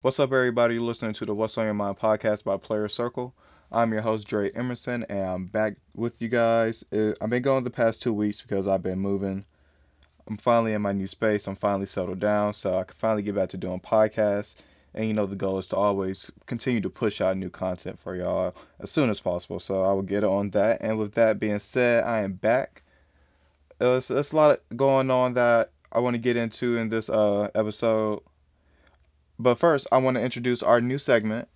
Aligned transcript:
What's 0.00 0.20
up, 0.20 0.30
everybody? 0.30 0.74
You're 0.74 0.84
listening 0.84 1.14
to 1.14 1.24
the 1.24 1.34
What's 1.34 1.58
on 1.58 1.64
Your 1.64 1.74
Mind 1.74 1.98
podcast 1.98 2.44
by 2.44 2.56
Player 2.56 2.86
Circle. 2.86 3.34
I'm 3.72 3.90
your 3.92 4.02
host, 4.02 4.28
Dre 4.28 4.52
Emerson, 4.52 5.04
and 5.08 5.18
I'm 5.18 5.46
back 5.46 5.74
with 5.92 6.22
you 6.22 6.28
guys. 6.28 6.84
Uh, 6.92 7.14
I've 7.20 7.30
been 7.30 7.42
going 7.42 7.64
the 7.64 7.70
past 7.70 8.00
two 8.00 8.12
weeks 8.12 8.40
because 8.40 8.68
I've 8.68 8.84
been 8.84 9.00
moving. 9.00 9.44
I'm 10.28 10.36
finally 10.36 10.72
in 10.72 10.82
my 10.82 10.92
new 10.92 11.08
space. 11.08 11.48
I'm 11.48 11.56
finally 11.56 11.86
settled 11.86 12.20
down, 12.20 12.52
so 12.52 12.78
I 12.78 12.84
can 12.84 12.94
finally 12.94 13.24
get 13.24 13.34
back 13.34 13.48
to 13.48 13.56
doing 13.56 13.80
podcasts. 13.80 14.62
And 14.94 15.08
you 15.08 15.14
know, 15.14 15.26
the 15.26 15.34
goal 15.34 15.58
is 15.58 15.66
to 15.68 15.76
always 15.76 16.30
continue 16.46 16.80
to 16.82 16.90
push 16.90 17.20
out 17.20 17.36
new 17.36 17.50
content 17.50 17.98
for 17.98 18.14
y'all 18.14 18.54
as 18.78 18.92
soon 18.92 19.10
as 19.10 19.18
possible. 19.18 19.58
So 19.58 19.82
I 19.82 19.92
will 19.94 20.02
get 20.02 20.22
on 20.22 20.50
that. 20.50 20.78
And 20.80 20.96
with 20.96 21.14
that 21.14 21.40
being 21.40 21.58
said, 21.58 22.04
I 22.04 22.20
am 22.20 22.34
back. 22.34 22.82
There's, 23.80 24.06
there's 24.06 24.32
a 24.32 24.36
lot 24.36 24.58
going 24.76 25.10
on 25.10 25.34
that 25.34 25.72
I 25.90 25.98
want 25.98 26.14
to 26.14 26.22
get 26.22 26.36
into 26.36 26.76
in 26.76 26.88
this 26.88 27.10
uh, 27.10 27.50
episode. 27.56 28.20
But 29.38 29.58
first, 29.58 29.86
I 29.92 29.98
want 29.98 30.16
to 30.16 30.24
introduce 30.24 30.62
our 30.62 30.80
new 30.80 30.98
segment 30.98 31.48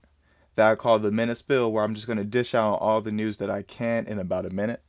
that 0.54 0.70
I 0.70 0.74
call 0.76 0.98
the 0.98 1.10
Minute 1.10 1.36
Spill, 1.36 1.72
where 1.72 1.82
I'm 1.82 1.94
just 1.94 2.06
going 2.06 2.18
to 2.18 2.24
dish 2.24 2.54
out 2.54 2.74
all 2.76 3.00
the 3.00 3.12
news 3.12 3.38
that 3.38 3.50
I 3.50 3.62
can 3.62 4.06
in 4.06 4.18
about 4.18 4.46
a 4.46 4.50
minute. 4.50 4.82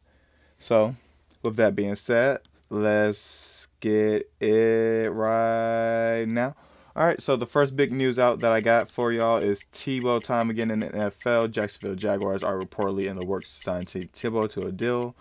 So, 0.60 0.96
with 1.42 1.56
that 1.56 1.76
being 1.76 1.96
said, 1.96 2.40
let's 2.70 3.68
get 3.80 4.30
it 4.40 5.12
right 5.12 6.26
now. 6.28 6.56
All 6.96 7.06
right, 7.08 7.20
so 7.20 7.36
the 7.36 7.48
first 7.48 7.76
big 7.76 7.92
news 7.92 8.20
out 8.20 8.42
that 8.42 8.52
I 8.52 8.62
got 8.62 8.88
for 8.88 9.12
y'all 9.12 9.38
is 9.38 9.64
Tebow 9.64 10.22
time 10.22 10.52
again 10.52 10.70
in 10.70 10.82
the 10.82 10.90
NFL. 10.90 11.50
Jacksonville 11.50 11.96
Jaguars 11.96 12.44
are 12.44 12.60
reportedly 12.60 13.08
in 13.08 13.16
the 13.16 13.26
works 13.26 13.52
to 13.56 13.62
sign 13.62 13.86
Tebow 13.86 14.48
to 14.52 14.68
a 14.68 14.72
deal. 14.72 15.16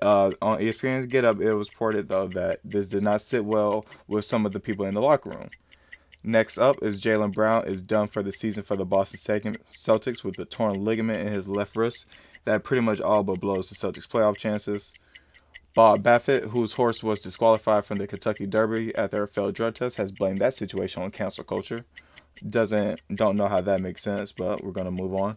Uh, 0.00 0.32
on 0.42 0.58
ESPN's 0.58 1.06
Get 1.06 1.24
Up, 1.24 1.40
it 1.40 1.54
was 1.54 1.70
reported 1.70 2.08
though 2.08 2.26
that 2.26 2.58
this 2.64 2.88
did 2.88 3.04
not 3.04 3.22
sit 3.22 3.44
well 3.44 3.86
with 4.08 4.24
some 4.24 4.44
of 4.44 4.52
the 4.52 4.58
people 4.58 4.84
in 4.84 4.94
the 4.94 5.00
locker 5.00 5.30
room. 5.30 5.48
Next 6.24 6.56
up 6.56 6.76
is 6.82 7.00
Jaylen 7.00 7.32
Brown 7.32 7.66
is 7.66 7.82
done 7.82 8.06
for 8.06 8.22
the 8.22 8.30
season 8.30 8.62
for 8.62 8.76
the 8.76 8.84
Boston 8.84 9.18
Celtics 9.18 10.22
with 10.22 10.38
a 10.38 10.44
torn 10.44 10.84
ligament 10.84 11.18
in 11.18 11.32
his 11.32 11.48
left 11.48 11.74
wrist 11.74 12.06
that 12.44 12.62
pretty 12.62 12.80
much 12.80 13.00
all 13.00 13.24
but 13.24 13.40
blows 13.40 13.68
the 13.68 13.74
Celtics 13.74 14.06
playoff 14.06 14.36
chances. 14.36 14.94
Bob 15.74 16.02
Baffert, 16.02 16.50
whose 16.50 16.74
horse 16.74 17.02
was 17.02 17.20
disqualified 17.20 17.86
from 17.86 17.98
the 17.98 18.06
Kentucky 18.06 18.46
Derby 18.46 18.94
at 18.94 19.10
their 19.10 19.26
failed 19.26 19.54
drug 19.54 19.74
test, 19.74 19.96
has 19.96 20.12
blamed 20.12 20.38
that 20.38 20.54
situation 20.54 21.02
on 21.02 21.10
cancel 21.10 21.42
culture. 21.42 21.84
Doesn't 22.46 23.00
don't 23.12 23.36
know 23.36 23.48
how 23.48 23.60
that 23.60 23.80
makes 23.80 24.02
sense, 24.02 24.30
but 24.30 24.62
we're 24.62 24.72
gonna 24.72 24.92
move 24.92 25.14
on. 25.14 25.36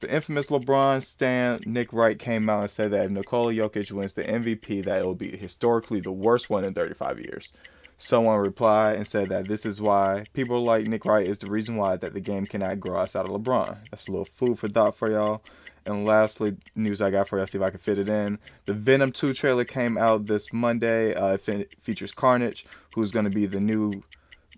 The 0.00 0.12
infamous 0.12 0.50
LeBron 0.50 1.02
stan 1.04 1.60
Nick 1.66 1.92
Wright 1.92 2.18
came 2.18 2.48
out 2.48 2.62
and 2.62 2.70
said 2.70 2.90
that 2.90 3.06
if 3.06 3.10
Nikola 3.12 3.52
Jokic 3.52 3.92
wins 3.92 4.14
the 4.14 4.24
MVP, 4.24 4.84
that 4.84 4.98
it 4.98 5.04
will 5.04 5.14
be 5.14 5.36
historically 5.36 6.00
the 6.00 6.12
worst 6.12 6.50
one 6.50 6.64
in 6.64 6.74
35 6.74 7.20
years 7.20 7.52
someone 7.98 8.38
replied 8.38 8.96
and 8.96 9.06
said 9.06 9.28
that 9.28 9.48
this 9.48 9.64
is 9.64 9.80
why 9.80 10.24
people 10.32 10.62
like 10.62 10.86
Nick 10.86 11.04
Wright 11.04 11.26
is 11.26 11.38
the 11.38 11.50
reason 11.50 11.76
why 11.76 11.96
that 11.96 12.14
the 12.14 12.20
game 12.20 12.46
cannot 12.46 12.80
grow 12.80 12.98
outside 12.98 13.26
of 13.26 13.30
LeBron. 13.30 13.78
That's 13.90 14.08
a 14.08 14.10
little 14.10 14.26
food 14.26 14.58
for 14.58 14.68
thought 14.68 14.96
for 14.96 15.10
y'all. 15.10 15.42
And 15.86 16.04
lastly, 16.04 16.56
news 16.74 17.00
I 17.00 17.10
got 17.10 17.28
for 17.28 17.38
y'all, 17.38 17.46
see 17.46 17.58
if 17.58 17.64
I 17.64 17.70
can 17.70 17.78
fit 17.78 17.98
it 17.98 18.08
in. 18.08 18.38
The 18.64 18.74
Venom 18.74 19.12
2 19.12 19.32
trailer 19.32 19.64
came 19.64 19.96
out 19.96 20.26
this 20.26 20.52
Monday. 20.52 21.14
Uh, 21.14 21.38
it 21.46 21.74
features 21.80 22.12
Carnage, 22.12 22.66
who's 22.94 23.12
going 23.12 23.24
to 23.24 23.30
be 23.30 23.46
the 23.46 23.60
new 23.60 23.92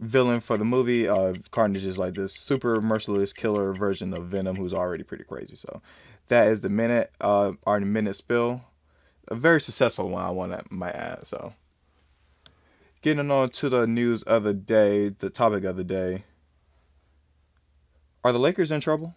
villain 0.00 0.40
for 0.40 0.56
the 0.56 0.64
movie. 0.64 1.06
Uh, 1.06 1.34
Carnage 1.50 1.84
is 1.84 1.98
like 1.98 2.14
this 2.14 2.34
super 2.34 2.80
merciless 2.80 3.32
killer 3.32 3.74
version 3.74 4.14
of 4.14 4.26
Venom, 4.26 4.56
who's 4.56 4.74
already 4.74 5.04
pretty 5.04 5.24
crazy. 5.24 5.54
So 5.54 5.82
that 6.28 6.48
is 6.48 6.62
the 6.62 6.70
minute, 6.70 7.10
uh, 7.20 7.52
our 7.66 7.78
minute 7.80 8.16
spill. 8.16 8.62
A 9.28 9.34
very 9.34 9.60
successful 9.60 10.08
one, 10.08 10.24
I 10.24 10.30
want 10.30 10.52
to 10.52 10.64
might 10.70 10.94
add. 10.94 11.26
So 11.26 11.52
Getting 13.00 13.30
on 13.30 13.50
to 13.50 13.68
the 13.68 13.86
news 13.86 14.24
of 14.24 14.42
the 14.42 14.52
day, 14.52 15.10
the 15.10 15.30
topic 15.30 15.62
of 15.62 15.76
the 15.76 15.84
day. 15.84 16.24
Are 18.24 18.32
the 18.32 18.40
Lakers 18.40 18.72
in 18.72 18.80
trouble? 18.80 19.14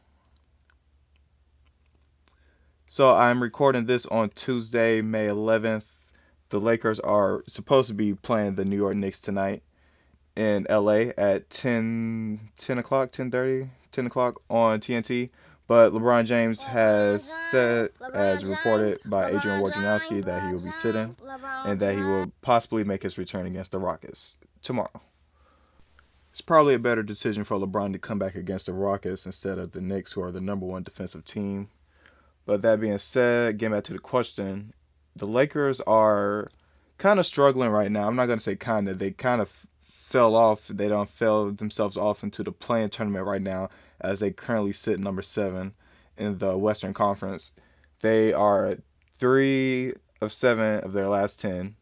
So 2.85 3.15
I'm 3.15 3.41
recording 3.41 3.87
this 3.87 4.05
on 4.05 4.29
Tuesday, 4.29 5.01
May 5.01 5.25
11th. 5.25 5.85
The 6.49 6.59
Lakers 6.59 6.99
are 6.99 7.43
supposed 7.47 7.87
to 7.87 7.95
be 7.95 8.13
playing 8.13 8.53
the 8.53 8.65
New 8.65 8.77
York 8.77 8.95
Knicks 8.95 9.19
tonight 9.19 9.63
in 10.35 10.67
LA 10.69 11.09
at 11.17 11.49
10, 11.49 12.39
10 12.57 12.77
o'clock, 12.77 13.11
10.30, 13.11 13.69
10 13.91 14.05
o'clock 14.05 14.43
on 14.47 14.79
TNT. 14.79 15.31
But 15.71 15.93
LeBron 15.93 16.25
James 16.25 16.63
has 16.63 17.23
said, 17.49 17.91
as 18.13 18.43
reported 18.43 18.99
by 19.05 19.29
Adrian 19.29 19.61
Wojnarowski, 19.61 20.21
that 20.25 20.45
he 20.45 20.53
will 20.53 20.61
be 20.61 20.69
sitting 20.69 21.15
and 21.63 21.79
that 21.79 21.95
he 21.95 22.03
will 22.03 22.29
possibly 22.41 22.83
make 22.83 23.03
his 23.03 23.17
return 23.17 23.45
against 23.45 23.71
the 23.71 23.79
Rockets 23.79 24.35
tomorrow. 24.61 25.01
It's 26.29 26.41
probably 26.41 26.73
a 26.73 26.79
better 26.79 27.03
decision 27.03 27.45
for 27.45 27.55
LeBron 27.55 27.93
to 27.93 27.99
come 27.99 28.19
back 28.19 28.35
against 28.35 28.65
the 28.65 28.73
Rockets 28.73 29.25
instead 29.25 29.59
of 29.59 29.71
the 29.71 29.79
Knicks, 29.79 30.11
who 30.11 30.21
are 30.21 30.31
the 30.33 30.41
number 30.41 30.65
one 30.65 30.83
defensive 30.83 31.23
team. 31.23 31.69
But 32.45 32.61
that 32.63 32.81
being 32.81 32.97
said, 32.97 33.57
getting 33.57 33.73
back 33.73 33.85
to 33.85 33.93
the 33.93 33.99
question, 33.99 34.73
the 35.15 35.25
Lakers 35.25 35.79
are 35.87 36.47
kind 36.97 37.17
of 37.17 37.25
struggling 37.25 37.69
right 37.69 37.89
now. 37.89 38.09
I'm 38.09 38.17
not 38.17 38.25
going 38.25 38.39
to 38.39 38.43
say 38.43 38.57
kind 38.57 38.89
of, 38.89 38.99
they 38.99 39.11
kind 39.11 39.39
of 39.39 39.65
fell 40.11 40.35
off. 40.35 40.67
They 40.67 40.87
don't 40.87 41.09
fell 41.09 41.51
themselves 41.51 41.97
off 41.97 42.23
into 42.23 42.43
the 42.43 42.51
play-in 42.51 42.89
tournament 42.89 43.25
right 43.25 43.41
now 43.41 43.69
as 43.99 44.19
they 44.19 44.31
currently 44.31 44.73
sit 44.73 44.99
number 44.99 45.21
seven 45.21 45.73
in 46.17 46.37
the 46.37 46.57
Western 46.57 46.93
Conference. 46.93 47.53
They 48.01 48.33
are 48.33 48.77
three 49.13 49.93
of 50.21 50.31
seven 50.31 50.83
of 50.83 50.93
their 50.93 51.07
last 51.07 51.39
ten. 51.39 51.75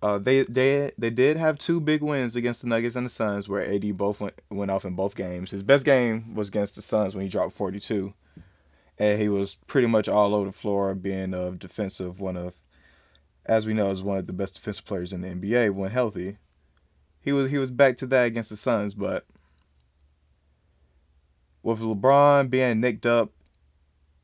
Uh, 0.00 0.18
they 0.18 0.42
they 0.44 0.92
they 0.96 1.10
did 1.10 1.36
have 1.36 1.58
two 1.58 1.80
big 1.80 2.02
wins 2.02 2.36
against 2.36 2.62
the 2.62 2.68
Nuggets 2.68 2.94
and 2.94 3.04
the 3.04 3.10
Suns, 3.10 3.48
where 3.48 3.66
AD 3.66 3.96
both 3.96 4.20
went, 4.20 4.40
went 4.48 4.70
off 4.70 4.84
in 4.84 4.94
both 4.94 5.16
games. 5.16 5.50
His 5.50 5.64
best 5.64 5.84
game 5.84 6.34
was 6.34 6.48
against 6.48 6.76
the 6.76 6.82
Suns 6.82 7.14
when 7.14 7.24
he 7.24 7.28
dropped 7.28 7.54
42, 7.54 8.14
and 8.98 9.20
he 9.20 9.28
was 9.28 9.56
pretty 9.66 9.88
much 9.88 10.08
all 10.08 10.36
over 10.36 10.46
the 10.46 10.52
floor, 10.52 10.94
being 10.94 11.34
a 11.34 11.50
defensive 11.50 12.20
one 12.20 12.36
of, 12.36 12.54
as 13.46 13.66
we 13.66 13.74
know, 13.74 13.90
is 13.90 14.02
one 14.02 14.18
of 14.18 14.28
the 14.28 14.32
best 14.32 14.54
defensive 14.54 14.84
players 14.84 15.12
in 15.12 15.22
the 15.22 15.28
NBA 15.28 15.74
when 15.74 15.90
healthy. 15.90 16.36
He 17.20 17.32
was 17.32 17.50
he 17.50 17.58
was 17.58 17.70
back 17.70 17.96
to 17.98 18.06
that 18.06 18.26
against 18.26 18.50
the 18.50 18.56
Suns, 18.56 18.94
but 18.94 19.24
with 21.62 21.80
LeBron 21.80 22.50
being 22.50 22.80
nicked 22.80 23.06
up, 23.06 23.30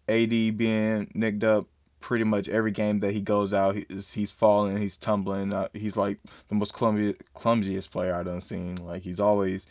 AD 0.09 0.31
being 0.31 1.10
nicked 1.15 1.44
up 1.44 1.66
pretty 2.04 2.25
much 2.25 2.50
every 2.50 2.71
game 2.71 3.00
that 3.00 3.12
he 3.12 3.22
goes 3.22 3.54
out, 3.54 3.75
he's, 3.75 4.12
he's 4.12 4.31
falling, 4.31 4.77
he's 4.77 4.99
tumbling. 4.99 5.54
Uh, 5.54 5.69
he's 5.72 5.97
like 5.97 6.19
the 6.49 6.54
most 6.54 6.75
clumsy, 6.75 7.16
clumsiest 7.33 7.91
player 7.91 8.15
I've 8.15 8.27
done 8.27 8.43
seen. 8.43 8.77
Like 8.77 9.03
he's 9.03 9.21
always, 9.21 9.66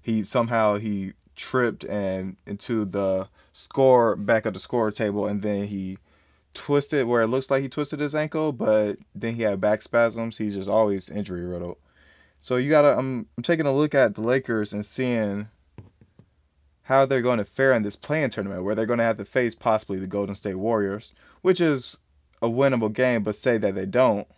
he 0.00 0.24
somehow 0.24 0.76
he 0.78 1.12
tripped 1.34 1.84
and 1.84 2.36
into 2.46 2.86
the 2.86 3.28
score 3.52 4.16
back 4.16 4.46
at 4.46 4.54
the 4.54 4.58
score 4.58 4.90
table, 4.90 5.26
and 5.26 5.42
then 5.42 5.66
he 5.66 5.98
twisted 6.54 7.06
where 7.06 7.20
it 7.20 7.26
looks 7.26 7.50
like 7.50 7.62
he 7.62 7.68
twisted 7.68 8.00
his 8.00 8.14
ankle, 8.14 8.52
but 8.52 8.96
then 9.14 9.34
he 9.34 9.42
had 9.42 9.60
back 9.60 9.82
spasms. 9.82 10.38
He's 10.38 10.54
just 10.54 10.70
always 10.70 11.10
injury 11.10 11.44
riddled. 11.44 11.76
So 12.38 12.56
you 12.56 12.70
gotta, 12.70 12.96
I'm, 12.96 13.26
I'm 13.36 13.42
taking 13.42 13.66
a 13.66 13.72
look 13.72 13.94
at 13.94 14.14
the 14.14 14.20
Lakers 14.20 14.72
and 14.72 14.84
seeing 14.84 15.48
how 16.82 17.04
they're 17.04 17.22
going 17.22 17.38
to 17.38 17.44
fare 17.44 17.72
in 17.72 17.82
this 17.82 17.96
play-in 17.96 18.30
tournament 18.30 18.62
where 18.62 18.74
they're 18.74 18.86
going 18.86 19.00
to 19.00 19.04
have 19.04 19.18
to 19.18 19.24
face 19.24 19.54
possibly 19.54 19.98
the 19.98 20.06
Golden 20.06 20.36
State 20.36 20.54
Warriors, 20.54 21.12
which 21.42 21.60
is 21.60 21.98
a 22.40 22.48
winnable 22.48 22.92
game, 22.92 23.22
but 23.24 23.34
say 23.34 23.58
that 23.58 23.74
they 23.74 23.86
don't, 23.86 24.28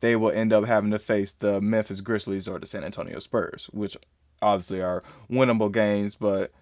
they 0.00 0.16
will 0.16 0.30
end 0.30 0.52
up 0.52 0.64
having 0.64 0.90
to 0.92 0.98
face 0.98 1.32
the 1.32 1.60
Memphis 1.60 2.00
Grizzlies 2.00 2.48
or 2.48 2.58
the 2.58 2.66
San 2.66 2.84
Antonio 2.84 3.18
Spurs, 3.18 3.68
which 3.72 3.96
obviously 4.40 4.82
are 4.82 5.02
winnable 5.30 5.70
games, 5.70 6.14
but 6.14 6.52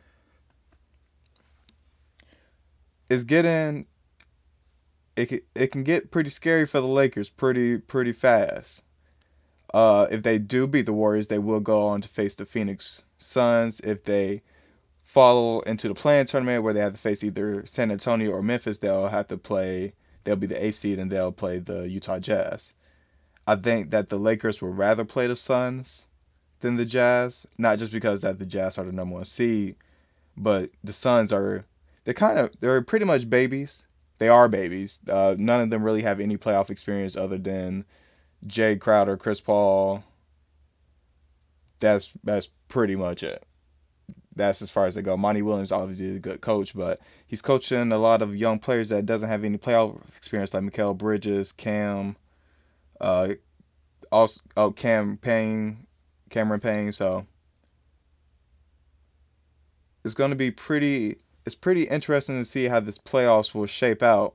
it's 3.09 3.25
getting 3.25 3.87
it 5.17 5.44
it 5.55 5.69
can 5.69 5.84
get 5.84 6.11
pretty 6.11 6.31
scary 6.31 6.67
for 6.67 6.81
the 6.81 6.87
Lakers 6.87 7.31
pretty 7.31 7.78
pretty 7.78 8.12
fast. 8.12 8.83
Uh, 9.75 10.07
if 10.09 10.23
they 10.23 10.39
do 10.39 10.69
beat 10.69 10.87
the 10.87 10.93
Warriors, 10.93 11.27
they 11.27 11.41
will 11.41 11.59
go 11.59 11.89
on 11.89 12.01
to 12.01 12.09
face 12.09 12.37
the 12.37 12.47
Phoenix 12.47 13.03
Suns. 13.19 13.81
If 13.81 14.05
they 14.05 14.43
follow 15.03 15.62
into 15.62 15.88
the 15.88 15.97
play-in 15.97 16.26
tournament 16.26 16.62
where 16.62 16.73
they 16.73 16.79
have 16.79 16.93
to 16.93 16.99
face 16.99 17.25
either 17.25 17.67
San 17.67 17.91
Antonio 17.91 18.31
or 18.31 18.41
Memphis, 18.41 18.79
they'll 18.79 19.09
have 19.09 19.26
to 19.29 19.37
play. 19.37 19.94
They'll 20.23 20.37
be 20.37 20.47
the 20.47 20.65
A 20.65 20.71
seed 20.71 21.00
and 21.00 21.11
they'll 21.11 21.32
play 21.32 21.59
the 21.59 21.88
Utah 21.88 22.21
Jazz. 22.21 22.73
I 23.49 23.56
think 23.56 23.91
that 23.91 24.11
the 24.11 24.17
Lakers 24.17 24.62
would 24.62 24.79
rather 24.79 25.05
play 25.05 25.26
the 25.26 25.35
Suns 25.35 26.06
than 26.61 26.76
the 26.76 26.85
Jazz, 26.85 27.44
not 27.59 27.81
just 27.81 27.91
because 27.91 28.21
that 28.21 28.38
the 28.38 28.47
Jazz 28.47 28.79
are 28.79 28.85
the 28.85 28.93
number 28.93 29.17
one 29.17 29.25
seed, 29.25 29.75
but 30.37 30.71
the 30.85 30.93
Suns 30.93 31.32
are 31.32 31.65
they're 32.05 32.15
kind 32.15 32.38
of 32.38 32.53
they're 32.61 32.81
pretty 32.81 33.06
much 33.06 33.29
babies. 33.29 33.88
They 34.19 34.29
are 34.29 34.49
babies. 34.49 35.00
Uh, 35.11 35.35
none 35.37 35.62
of 35.62 35.71
them 35.71 35.82
really 35.82 36.03
have 36.03 36.21
any 36.21 36.37
playoff 36.37 36.71
experience 36.71 37.17
other 37.17 37.38
than 37.38 37.85
Jae 38.46 38.81
Crowder, 38.81 39.17
Chris 39.17 39.41
Paul. 39.41 40.05
That's 41.81 42.12
that's 42.25 42.49
pretty 42.69 42.94
much 42.96 43.23
it. 43.23 43.44
That's 44.37 44.62
as 44.62 44.70
far 44.70 44.87
as 44.87 44.94
they 44.94 45.02
go. 45.02 45.17
Monty 45.17 45.43
Williams 45.43 45.73
obviously 45.73 46.17
a 46.17 46.19
good 46.19 46.41
coach, 46.41 46.76
but 46.76 47.00
he's 47.26 47.43
coaching 47.43 47.93
a 47.93 47.99
lot 47.99 48.23
of 48.23 48.37
young 48.37 48.58
players 48.58 48.88
that 48.88 49.06
doesn't 49.06 49.29
have 49.29 49.44
any 49.44 49.58
playoff 49.58 50.00
experience, 50.17 50.52
like 50.52 50.64
Mikal 50.64 50.96
Bridges, 50.96 51.52
Cam, 51.52 52.17
uh, 53.00 53.35
also 54.11 54.41
oh 54.56 54.73
Cam 54.73 55.17
Payne, 55.19 55.87
Cameron 56.31 56.61
Payne. 56.61 56.93
So 56.93 57.26
it's 60.05 60.14
going 60.14 60.31
to 60.31 60.37
be 60.37 60.50
pretty. 60.50 61.17
It's 61.47 61.55
pretty 61.55 61.85
interesting 61.85 62.38
to 62.38 62.44
see 62.44 62.64
how 62.64 62.81
this 62.81 62.99
playoffs 62.99 63.55
will 63.55 63.67
shape 63.67 64.02
out. 64.02 64.35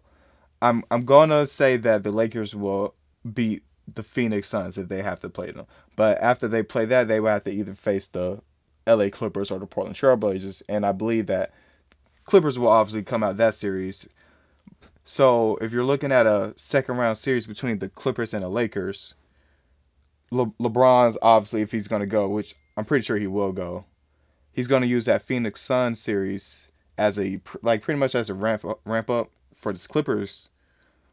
I'm 0.62 0.84
I'm 0.92 1.06
gonna 1.06 1.48
say 1.48 1.78
that 1.78 2.04
the 2.04 2.12
Lakers 2.12 2.56
will 2.56 2.94
beat 3.34 3.64
the 3.96 4.04
Phoenix 4.04 4.48
Suns 4.48 4.78
if 4.78 4.90
they 4.90 5.02
have 5.02 5.20
to 5.22 5.30
play 5.30 5.52
them. 5.52 5.66
But 5.96 6.18
after 6.20 6.48
they 6.48 6.64
play 6.64 6.86
that, 6.86 7.08
they 7.08 7.20
will 7.20 7.30
have 7.30 7.44
to 7.44 7.52
either 7.52 7.74
face 7.74 8.08
the 8.08 8.42
LA 8.88 9.10
Clippers 9.10 9.52
or 9.52 9.60
the 9.60 9.66
Portland 9.68 9.96
Trailblazers, 9.96 10.64
and 10.68 10.86
I 10.86 10.92
believe 10.92 11.28
that 11.28 11.54
Clippers 12.26 12.58
will 12.58 12.68
obviously 12.68 13.04
come 13.04 13.24
out 13.24 13.38
that 13.38 13.56
series. 13.56 14.08
So 15.04 15.58
if 15.62 15.72
you're 15.72 15.86
looking 15.86 16.12
at 16.12 16.26
a 16.26 16.54
second 16.56 16.98
round 16.98 17.18
series 17.18 17.48
between 17.48 17.80
the 17.80 17.90
Clippers 17.90 18.34
and 18.34 18.44
the 18.44 18.50
Lakers, 18.50 19.16
Le- 20.32 20.54
LeBron's 20.60 21.18
obviously 21.22 21.62
if 21.62 21.72
he's 21.72 21.88
gonna 21.88 22.06
go, 22.06 22.30
which 22.30 22.56
I'm 22.78 22.86
pretty 22.86 23.04
sure 23.04 23.18
he 23.18 23.28
will 23.28 23.52
go, 23.52 23.86
he's 24.52 24.68
gonna 24.68 24.86
use 24.86 25.06
that 25.06 25.24
Phoenix 25.24 25.62
Sun 25.62 25.96
series 25.96 26.72
as 26.98 27.20
a 27.20 27.42
like 27.62 27.82
pretty 27.82 28.00
much 28.00 28.14
as 28.14 28.30
a 28.30 28.34
ramp 28.34 28.66
up, 28.66 28.82
ramp 28.86 29.10
up 29.10 29.30
for 29.56 29.74
the 29.74 29.88
Clippers. 29.88 30.50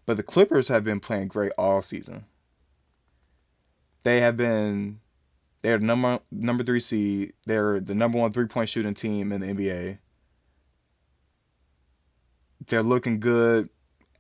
But 0.05 0.17
the 0.17 0.23
Clippers 0.23 0.69
have 0.69 0.85
been 0.85 1.01
playing 1.01 1.29
great 1.29 1.53
all 1.59 1.83
season. 1.83 2.27
They 4.07 4.21
have 4.21 4.37
been 4.37 5.01
they're 5.63 5.81
number 5.81 6.21
number 6.31 6.63
three 6.63 6.79
seed. 6.79 7.33
They're 7.45 7.81
the 7.81 7.93
number 7.97 8.19
one 8.19 8.31
three 8.31 8.47
point 8.47 8.69
shooting 8.69 8.95
team 8.95 9.33
in 9.33 9.41
the 9.41 9.49
NBA. 9.49 9.99
They're 12.69 12.85
looking 12.85 13.19
good 13.19 13.69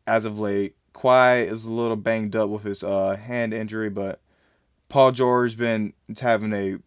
as 0.05 0.25
of 0.25 0.41
late. 0.41 0.75
Kawhi 0.93 1.47
is 1.47 1.67
a 1.67 1.71
little 1.71 1.94
banged 1.94 2.35
up 2.35 2.50
with 2.50 2.65
his 2.65 2.83
uh, 2.83 3.15
hand 3.15 3.55
injury, 3.55 3.88
but 3.88 4.21
Paul 4.88 5.12
George 5.12 5.56
been 5.56 5.93
having 6.19 6.53
a 6.53 6.79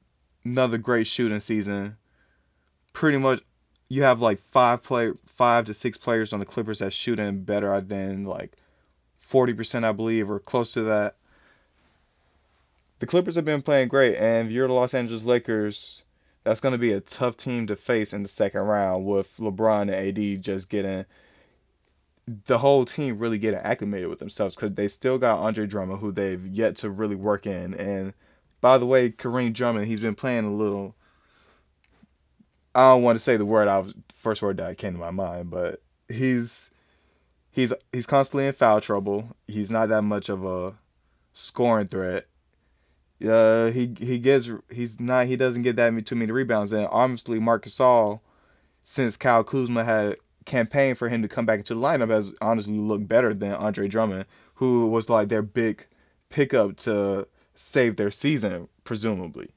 another 0.44 0.78
great 0.78 1.07
shooting 1.07 1.40
season. 1.40 1.95
Pretty 2.92 3.18
much, 3.18 3.40
you 3.88 4.04
have 4.04 4.19
like 4.19 4.40
five 4.40 4.84
play 4.84 5.13
five 5.25 5.63
to 5.68 5.74
six 5.74 5.98
players 5.98 6.34
on 6.34 6.42
the 6.42 6.45
Clippers 6.45 6.80
that's 6.80 6.94
shooting 6.94 7.44
better 7.44 7.80
than 7.80 8.25
like 8.25 8.57
forty 9.22 9.54
percent, 9.54 9.86
I 9.86 9.94
believe, 9.94 10.30
or 10.30 10.38
close 10.38 10.74
to 10.74 10.81
that. 10.81 11.16
The 13.00 13.07
Clippers 13.07 13.36
have 13.36 13.46
been 13.46 13.62
playing 13.62 13.88
great, 13.88 14.18
and 14.18 14.48
if 14.48 14.54
you're 14.54 14.68
the 14.68 14.74
Los 14.74 14.94
Angeles 14.94 15.24
Lakers, 15.24 16.04
that's 16.44 16.60
going 16.60 16.74
to 16.74 16.78
be 16.78 16.92
a 16.92 17.00
tough 17.00 17.38
team 17.38 17.66
to 17.68 17.75
face 17.75 18.13
in 18.13 18.24
the 18.24 18.30
second 18.30 18.62
round 18.62 19.06
with 19.06 19.38
LeBron 19.38 19.84
and 19.84 19.92
AD 19.92 20.42
just 20.42 20.69
getting 20.69 21.06
the 22.46 22.57
whole 22.60 22.86
team 22.86 23.18
really 23.18 23.40
getting 23.40 23.60
acclimated 23.60 24.07
with 24.07 24.19
themselves 24.19 24.56
because 24.56 24.74
they 24.74 24.88
still 24.88 25.18
got 25.18 25.40
Andre 25.40 25.66
Drummond, 25.66 26.00
who 26.00 26.12
they've 26.12 26.46
yet 26.46 26.75
to 26.78 26.90
really 26.90 27.16
work 27.16 27.48
in. 27.48 27.74
And 27.74 28.13
by 28.62 28.78
the 28.78 28.86
way, 28.86 29.10
Kareem 29.10 29.54
Drummond, 29.54 29.88
he's 29.88 30.00
been 30.00 30.16
playing 30.16 30.45
a 30.45 30.54
little. 30.54 30.95
I 32.75 32.94
don't 32.94 33.04
want 33.04 33.16
to 33.16 33.24
say 33.24 33.36
the 33.38 33.45
word 33.45 33.68
I 33.68 33.80
was 33.80 33.95
first 34.13 34.42
word 34.42 34.57
that 34.57 34.78
came 34.78 34.94
to 34.94 35.00
my 35.00 35.12
mind, 35.12 35.50
but 35.50 35.81
he's 36.07 36.69
he's 37.52 37.74
he's 37.92 38.06
constantly 38.06 38.45
in 38.48 38.54
foul 38.54 38.80
trouble. 38.81 39.36
He's 39.48 39.72
not 39.72 39.90
that 39.90 40.04
much 40.04 40.30
of 40.30 40.45
a 40.45 40.75
scoring 41.34 41.88
threat. 41.88 42.25
Uh, 43.27 43.71
he 43.71 43.94
he 44.00 44.18
gets 44.18 44.50
he's 44.71 45.00
not 45.00 45.27
he 45.27 45.36
doesn't 45.36 45.63
get 45.63 45.75
that 45.75 45.92
many, 45.92 46.04
too 46.04 46.16
many 46.16 46.31
rebounds. 46.31 46.71
And 46.71 46.88
honestly, 46.92 47.39
Marc 47.39 47.66
Gasol, 47.66 48.21
since 48.81 49.18
Kyle 49.18 49.44
Kuzma 49.44 49.83
had 49.83 50.18
campaigned 50.45 50.98
for 50.98 51.10
him 51.10 51.21
to 51.21 51.27
come 51.27 51.45
back 51.45 51.60
into 51.60 51.75
the 51.75 51.81
lineup 51.81 52.10
has 52.10 52.33
honestly 52.42 52.74
looked 52.74 53.07
better 53.07 53.33
than 53.33 53.54
Andre 53.54 53.88
Drummond, 53.88 54.25
who 54.56 54.89
was 54.89 55.10
like 55.10 55.30
their 55.30 55.42
big 55.42 55.86
pickup 56.30 56.75
to 56.77 57.27
save 57.56 57.98
their 57.98 58.12
season, 58.12 58.68
presumably. 58.83 59.50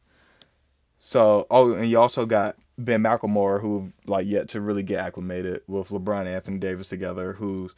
So, 0.99 1.47
oh, 1.51 1.75
and 1.75 1.89
you 1.89 1.99
also 1.99 2.27
got 2.27 2.57
Ben 2.79 3.03
McLemore, 3.03 3.61
who 3.61 3.93
like 4.07 4.27
yet 4.27 4.49
to 4.51 4.61
really 4.61 4.83
get 4.83 5.01
acclimated 5.01 5.63
with 5.67 5.89
LeBron 5.89 6.27
Anthony 6.27 6.59
Davis 6.59 6.89
together, 6.89 7.33
who, 7.33 7.71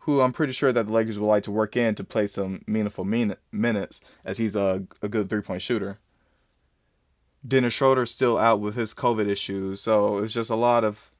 who 0.00 0.20
I'm 0.20 0.32
pretty 0.32 0.52
sure 0.52 0.72
that 0.72 0.86
the 0.86 0.92
Lakers 0.92 1.18
would 1.18 1.26
like 1.26 1.42
to 1.44 1.50
work 1.50 1.76
in 1.76 1.94
to 1.94 2.04
play 2.04 2.26
some 2.26 2.62
meaningful 2.66 3.04
minutes, 3.04 4.00
as 4.24 4.38
he's 4.38 4.56
a 4.56 4.86
a 5.02 5.08
good 5.08 5.28
three 5.28 5.42
point 5.42 5.62
shooter. 5.62 5.98
Dennis 7.46 7.72
Schroeder's 7.72 8.10
still 8.10 8.36
out 8.36 8.60
with 8.60 8.74
his 8.74 8.92
COVID 8.92 9.26
issues, 9.26 9.80
so 9.80 10.18
it's 10.18 10.34
just 10.34 10.50
a 10.50 10.56
lot 10.56 10.84
of 10.84 11.10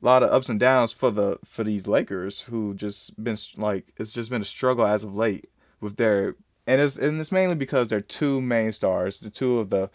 lot 0.00 0.22
of 0.22 0.30
ups 0.30 0.48
and 0.48 0.60
downs 0.60 0.92
for 0.92 1.10
the 1.10 1.38
for 1.44 1.64
these 1.64 1.86
Lakers 1.86 2.42
who 2.42 2.74
just 2.74 3.22
been 3.22 3.36
like 3.56 3.92
it's 3.96 4.12
just 4.12 4.30
been 4.30 4.42
a 4.42 4.44
struggle 4.44 4.86
as 4.86 5.02
of 5.02 5.14
late 5.14 5.48
with 5.80 5.96
their 5.96 6.36
and 6.66 6.80
it's 6.80 6.96
and 6.96 7.20
it's 7.20 7.32
mainly 7.32 7.54
because 7.54 7.88
they're 7.88 8.00
two 8.00 8.40
main 8.40 8.72
stars, 8.72 9.20
the 9.20 9.30
two 9.30 9.58
of 9.58 9.70
the 9.70 9.90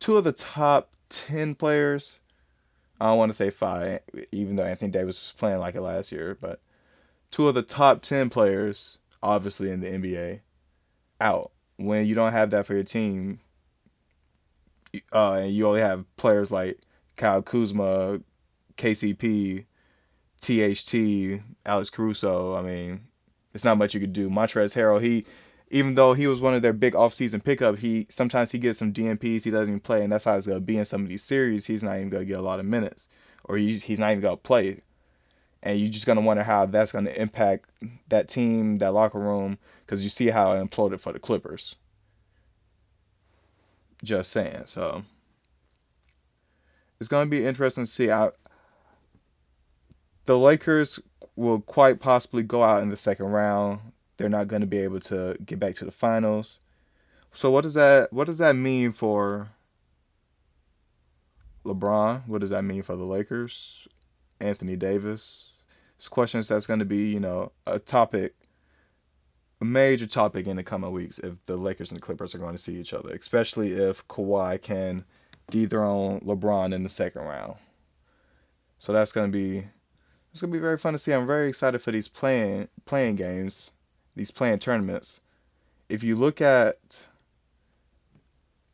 two 0.00 0.16
of 0.16 0.24
the 0.24 0.32
top 0.32 0.90
ten 1.08 1.54
players. 1.54 2.20
I 3.00 3.08
don't 3.08 3.18
want 3.18 3.30
to 3.30 3.36
say 3.36 3.50
five, 3.50 4.00
even 4.32 4.56
though 4.56 4.64
Anthony 4.64 4.90
Davis 4.90 5.20
was 5.20 5.34
playing 5.36 5.58
like 5.58 5.74
it 5.74 5.82
last 5.82 6.12
year, 6.12 6.36
but 6.40 6.60
two 7.30 7.48
of 7.48 7.54
the 7.54 7.62
top 7.62 8.02
ten 8.02 8.30
players, 8.30 8.98
obviously 9.22 9.70
in 9.70 9.80
the 9.80 9.88
NBA, 9.88 10.40
out. 11.20 11.52
When 11.78 12.06
you 12.06 12.14
don't 12.14 12.32
have 12.32 12.50
that 12.50 12.66
for 12.66 12.74
your 12.74 12.84
team, 12.84 13.40
uh, 15.12 15.32
and 15.32 15.52
you 15.52 15.66
only 15.66 15.80
have 15.80 16.04
players 16.16 16.50
like 16.50 16.78
Kyle 17.16 17.42
Kuzma, 17.42 18.20
KCP, 18.78 19.66
THT, 20.40 21.42
Alex 21.66 21.90
Caruso. 21.90 22.56
I 22.56 22.62
mean, 22.62 23.02
it's 23.52 23.64
not 23.64 23.78
much 23.78 23.94
you 23.94 24.00
could 24.00 24.12
do. 24.12 24.30
Montrez 24.30 24.74
Harrell, 24.74 25.02
he, 25.02 25.26
even 25.68 25.94
though 25.94 26.14
he 26.14 26.26
was 26.26 26.40
one 26.40 26.54
of 26.54 26.62
their 26.62 26.72
big 26.72 26.94
offseason 26.94 27.42
pickup, 27.42 27.78
he 27.78 28.06
sometimes 28.08 28.52
he 28.52 28.58
gets 28.58 28.78
some 28.78 28.92
DNPs, 28.92 29.44
He 29.44 29.50
doesn't 29.50 29.68
even 29.68 29.80
play, 29.80 30.02
and 30.02 30.12
that's 30.12 30.24
how 30.24 30.36
it's 30.36 30.46
gonna 30.46 30.60
be 30.60 30.78
in 30.78 30.84
some 30.84 31.02
of 31.02 31.08
these 31.08 31.24
series. 31.24 31.66
He's 31.66 31.82
not 31.82 31.96
even 31.96 32.10
gonna 32.10 32.24
get 32.24 32.38
a 32.38 32.42
lot 32.42 32.60
of 32.60 32.66
minutes, 32.66 33.08
or 33.44 33.56
he's 33.56 33.82
he's 33.82 33.98
not 33.98 34.10
even 34.10 34.22
gonna 34.22 34.36
play. 34.36 34.80
And 35.62 35.80
you're 35.80 35.90
just 35.90 36.06
gonna 36.06 36.20
wonder 36.20 36.44
how 36.44 36.66
that's 36.66 36.92
gonna 36.92 37.10
impact 37.10 37.68
that 38.08 38.28
team, 38.28 38.78
that 38.78 38.92
locker 38.92 39.18
room, 39.18 39.58
because 39.80 40.04
you 40.04 40.10
see 40.10 40.28
how 40.28 40.52
it 40.52 40.64
imploded 40.64 41.00
for 41.00 41.12
the 41.12 41.18
Clippers. 41.18 41.74
Just 44.04 44.30
saying. 44.30 44.62
So 44.66 45.02
it's 47.00 47.08
to 47.08 47.26
be 47.26 47.44
interesting 47.44 47.84
to 47.84 47.90
see. 47.90 48.06
how 48.06 48.32
the 50.26 50.38
Lakers 50.38 51.00
will 51.34 51.60
quite 51.60 52.00
possibly 52.00 52.42
go 52.42 52.62
out 52.62 52.82
in 52.82 52.90
the 52.90 52.96
second 52.96 53.26
round. 53.26 53.80
They're 54.16 54.28
not 54.28 54.48
going 54.48 54.60
to 54.60 54.66
be 54.66 54.78
able 54.78 55.00
to 55.00 55.36
get 55.44 55.58
back 55.58 55.74
to 55.76 55.84
the 55.84 55.90
finals. 55.90 56.60
So 57.32 57.50
what 57.50 57.62
does 57.62 57.74
that 57.74 58.12
what 58.12 58.26
does 58.26 58.38
that 58.38 58.56
mean 58.56 58.92
for 58.92 59.50
LeBron? 61.64 62.26
What 62.26 62.40
does 62.40 62.50
that 62.50 62.62
mean 62.62 62.82
for 62.82 62.96
the 62.96 63.04
Lakers? 63.04 63.88
Anthony 64.40 64.76
Davis? 64.76 65.52
It's 65.96 66.08
questions 66.08 66.48
that's 66.48 66.66
going 66.66 66.78
to 66.78 66.84
be, 66.86 67.10
you 67.12 67.20
know, 67.20 67.52
a 67.66 67.78
topic, 67.78 68.34
a 69.60 69.64
major 69.64 70.06
topic 70.06 70.46
in 70.46 70.56
the 70.56 70.62
coming 70.62 70.92
weeks 70.92 71.18
if 71.18 71.44
the 71.46 71.56
Lakers 71.56 71.90
and 71.90 71.96
the 71.96 72.02
Clippers 72.02 72.34
are 72.34 72.38
going 72.38 72.52
to 72.52 72.58
see 72.58 72.74
each 72.74 72.92
other, 72.94 73.14
especially 73.14 73.72
if 73.72 74.06
Kawhi 74.08 74.60
can 74.60 75.04
dethrone 75.50 76.20
LeBron 76.20 76.74
in 76.74 76.82
the 76.82 76.88
second 76.88 77.22
round. 77.22 77.56
So 78.78 78.92
that's 78.92 79.12
gonna 79.12 79.28
be 79.28 79.64
it's 80.32 80.40
gonna 80.40 80.52
be 80.52 80.58
very 80.58 80.78
fun 80.78 80.92
to 80.92 80.98
see. 80.98 81.12
I'm 81.12 81.26
very 81.26 81.48
excited 81.48 81.80
for 81.80 81.92
these 81.92 82.08
play-in 82.08 82.68
play-in 82.84 83.16
games, 83.16 83.72
these 84.16 84.30
play-in 84.30 84.58
tournaments. 84.58 85.20
If 85.88 86.02
you 86.02 86.16
look 86.16 86.40
at 86.40 87.06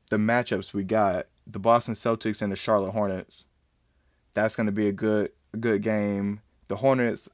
the 0.08 0.16
matchups 0.16 0.72
we 0.72 0.84
got, 0.84 1.26
the 1.46 1.58
Boston 1.58 1.94
Celtics 1.94 2.40
and 2.40 2.52
the 2.52 2.56
Charlotte 2.56 2.92
Hornets, 2.92 3.46
that's 4.32 4.56
gonna 4.56 4.72
be 4.72 4.88
a 4.88 4.92
good 4.92 5.30
good 5.60 5.82
game. 5.82 6.40
The 6.68 6.76
Hornets, 6.76 7.28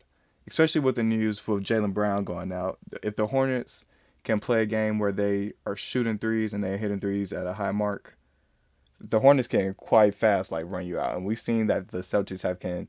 especially 0.48 0.80
with 0.80 0.96
the 0.96 1.04
news 1.04 1.46
with 1.46 1.62
Jaylen 1.62 1.94
Brown 1.94 2.24
going 2.24 2.50
out, 2.50 2.78
if 3.04 3.14
the 3.14 3.26
Hornets 3.26 3.84
can 4.24 4.40
play 4.40 4.62
a 4.62 4.66
game 4.66 4.98
where 4.98 5.12
they 5.12 5.52
are 5.64 5.76
shooting 5.76 6.18
threes 6.18 6.52
and 6.52 6.64
they're 6.64 6.76
hitting 6.76 6.98
threes 6.98 7.32
at 7.32 7.46
a 7.46 7.52
high 7.52 7.70
mark, 7.70 8.16
the 9.00 9.20
Hornets 9.20 9.46
can 9.46 9.74
quite 9.74 10.14
fast 10.14 10.50
like 10.50 10.70
run 10.70 10.86
you 10.86 10.98
out, 10.98 11.14
and 11.14 11.24
we've 11.24 11.38
seen 11.38 11.68
that 11.68 11.88
the 11.88 11.98
Celtics 11.98 12.42
have 12.42 12.58
can 12.58 12.88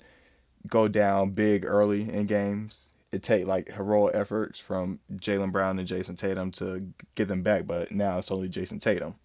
go 0.68 0.88
down 0.88 1.32
big 1.32 1.66
early 1.66 2.10
in 2.10 2.26
games. 2.26 2.88
It 3.12 3.24
take 3.24 3.48
like 3.48 3.72
heroic 3.72 4.16
efforts 4.16 4.60
from 4.60 5.00
Jaylen 5.16 5.51
Brown 5.51 5.80
and 5.80 5.88
Jayson 5.88 6.16
Tatum 6.16 6.51
to 6.54 6.88
get 7.16 7.28
them 7.28 7.42
back, 7.42 7.66
but 7.66 7.92
now 7.92 8.20
it's 8.20 8.32
only 8.32 8.50
Jayson 8.50 8.80
Tatum. 8.80 9.16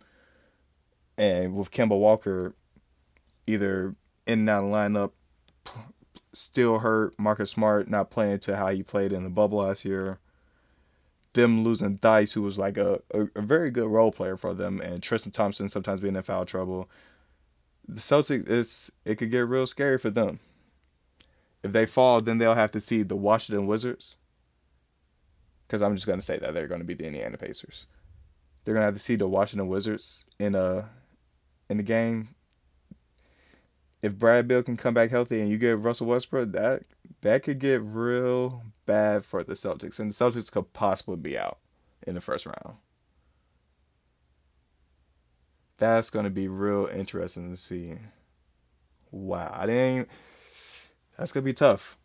And 1.18 1.54
with 1.54 1.70
Kemba 1.70 1.98
Walker, 1.98 2.54
either 3.46 3.94
in 4.26 4.40
and 4.40 4.50
out 4.50 4.64
of 4.64 4.70
the 4.70 4.76
lineup, 4.76 5.12
still 6.32 6.78
hurt. 6.78 7.18
Marcus 7.18 7.50
Smart 7.50 7.88
not 7.88 8.10
playing 8.10 8.38
to 8.40 8.56
how 8.56 8.68
he 8.68 8.82
played 8.82 9.12
in 9.12 9.22
the 9.22 9.30
bubble 9.30 9.58
last 9.58 9.84
year 9.84 10.18
them 11.34 11.62
losing 11.62 11.98
Theis, 11.98 12.32
who 12.32 12.42
was 12.42 12.58
like 12.58 12.78
a, 12.78 13.00
a, 13.12 13.26
a, 13.36 13.42
very 13.42 13.70
good 13.70 13.90
role 13.90 14.10
player 14.10 14.36
for 14.36 14.54
them, 14.54 14.80
and 14.80 15.02
Tristan 15.02 15.32
Thompson 15.32 15.68
sometimes 15.68 16.00
being 16.00 16.16
in 16.16 16.22
foul 16.22 16.46
trouble. 16.46 16.88
The 17.86 18.00
Celtics, 18.00 18.48
it's, 18.48 18.90
it 19.04 19.16
could 19.16 19.30
get 19.30 19.46
real 19.46 19.66
scary 19.66 19.98
for 19.98 20.10
them. 20.10 20.40
If 21.64 21.72
they 21.72 21.86
fall, 21.86 22.20
then 22.20 22.38
they'll 22.38 22.54
have 22.54 22.72
to 22.72 22.80
see 22.80 23.02
the 23.02 23.16
Washington 23.16 23.66
Wizards. 23.66 24.16
Because 25.66 25.82
I'm 25.82 25.96
just 25.96 26.06
going 26.06 26.20
to 26.20 26.24
say 26.24 26.38
that 26.38 26.54
they're 26.54 26.68
going 26.68 26.82
to 26.82 26.86
be 26.86 26.94
the 26.94 27.06
Indiana 27.06 27.38
Pacers. 27.38 27.86
They're 28.62 28.74
going 28.74 28.82
to 28.82 28.86
have 28.86 28.94
to 28.94 29.00
see 29.00 29.16
the 29.16 29.26
Washington 29.26 29.66
Wizards 29.68 30.26
in 30.38 30.54
a 30.54 30.90
in 31.68 31.78
the 31.78 31.82
game. 31.82 32.28
if 34.04 34.18
Brad 34.18 34.46
Beal 34.46 34.62
can 34.62 34.76
come 34.76 34.92
back 34.92 35.08
healthy 35.08 35.40
and 35.40 35.48
you 35.48 35.56
get 35.56 35.78
Russell 35.78 36.08
Westbrook, 36.08 36.52
that 36.52 36.82
that 37.22 37.42
could 37.42 37.58
get 37.58 37.80
real 37.82 38.62
bad 38.84 39.24
for 39.24 39.42
the 39.42 39.54
Celtics, 39.54 39.98
and 39.98 40.10
the 40.10 40.14
Celtics 40.14 40.52
could 40.52 40.70
possibly 40.74 41.16
be 41.16 41.38
out 41.38 41.56
in 42.06 42.14
the 42.14 42.20
first 42.20 42.44
round. 42.44 42.76
That's 45.78 46.10
gonna 46.10 46.28
be 46.28 46.48
real 46.48 46.86
interesting 46.86 47.50
to 47.50 47.56
see. 47.56 47.94
Wow, 49.10 49.50
I 49.54 49.64
didn't. 49.64 50.10
That's 51.16 51.32
gonna 51.32 51.44
be 51.44 51.52
tough. 51.52 51.96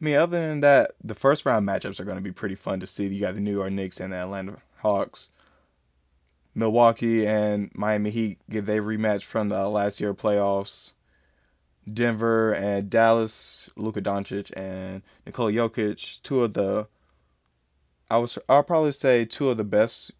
I 0.00 0.04
mean, 0.04 0.16
other 0.16 0.40
than 0.40 0.60
that, 0.60 0.92
the 1.02 1.14
first 1.14 1.46
round 1.46 1.66
matchups 1.66 2.00
are 2.00 2.04
to 2.04 2.20
be 2.20 2.32
pretty 2.32 2.56
fun 2.56 2.80
to 2.80 2.86
see. 2.86 3.06
You 3.06 3.20
got 3.20 3.34
the 3.34 3.40
New 3.40 3.54
York 3.54 3.72
Knicks 3.72 4.00
and 4.00 4.12
the 4.12 4.16
Atlanta 4.16 4.58
Hawks. 4.78 5.30
Milwaukee 6.54 7.26
and 7.26 7.70
Miami 7.74 8.10
Heat 8.10 8.38
get 8.48 8.66
their 8.66 8.82
rematch 8.82 9.24
from 9.24 9.48
the 9.48 9.68
last 9.68 10.00
year 10.00 10.14
playoffs. 10.14 10.92
Denver 11.92 12.52
and 12.54 12.88
Dallas, 12.88 13.68
Luka 13.76 14.00
Doncic 14.00 14.52
and 14.56 15.02
Nikola 15.26 15.52
Jokic, 15.52 16.22
two 16.22 16.44
of 16.44 16.54
the 16.54 16.88
I 18.10 18.18
was 18.18 18.38
I'll 18.48 18.62
probably 18.62 18.92
say 18.92 19.24
two 19.24 19.50
of 19.50 19.56
the 19.56 19.64
best 19.64 20.12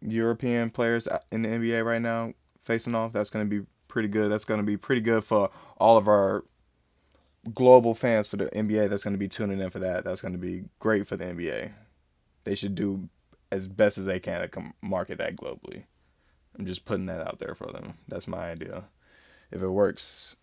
European 0.00 0.70
players 0.70 1.08
in 1.30 1.42
the 1.42 1.48
NBA 1.48 1.84
right 1.84 2.02
now 2.02 2.34
facing 2.62 2.94
off. 2.94 3.12
That's 3.12 3.30
going 3.30 3.48
to 3.48 3.60
be 3.60 3.66
pretty 3.92 4.08
good. 4.08 4.32
That's 4.32 4.46
going 4.46 4.58
to 4.58 4.66
be 4.66 4.78
pretty 4.78 5.02
good 5.02 5.22
for 5.22 5.50
all 5.76 5.98
of 5.98 6.08
our 6.08 6.44
global 7.52 7.94
fans 7.94 8.26
for 8.26 8.38
the 8.38 8.46
NBA 8.46 8.88
that's 8.88 9.04
going 9.04 9.12
to 9.12 9.18
be 9.18 9.28
tuning 9.28 9.60
in 9.60 9.68
for 9.68 9.80
that. 9.80 10.02
That's 10.02 10.22
going 10.22 10.32
to 10.32 10.38
be 10.38 10.64
great 10.78 11.06
for 11.06 11.16
the 11.16 11.24
NBA. 11.24 11.70
They 12.44 12.54
should 12.54 12.74
do 12.74 13.08
as 13.50 13.68
best 13.68 13.98
as 13.98 14.06
they 14.06 14.18
can 14.18 14.48
to 14.48 14.62
market 14.80 15.18
that 15.18 15.36
globally. 15.36 15.84
I'm 16.58 16.64
just 16.64 16.86
putting 16.86 17.06
that 17.06 17.26
out 17.26 17.38
there 17.38 17.54
for 17.54 17.66
them. 17.66 17.98
That's 18.08 18.26
my 18.26 18.50
idea. 18.50 18.84
If 19.50 19.60
it 19.60 19.68
works, 19.68 20.36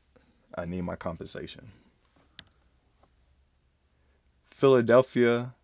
I 0.55 0.65
need 0.65 0.83
my 0.83 0.95
compensation. 0.95 1.71
Philadelphia 4.45 5.55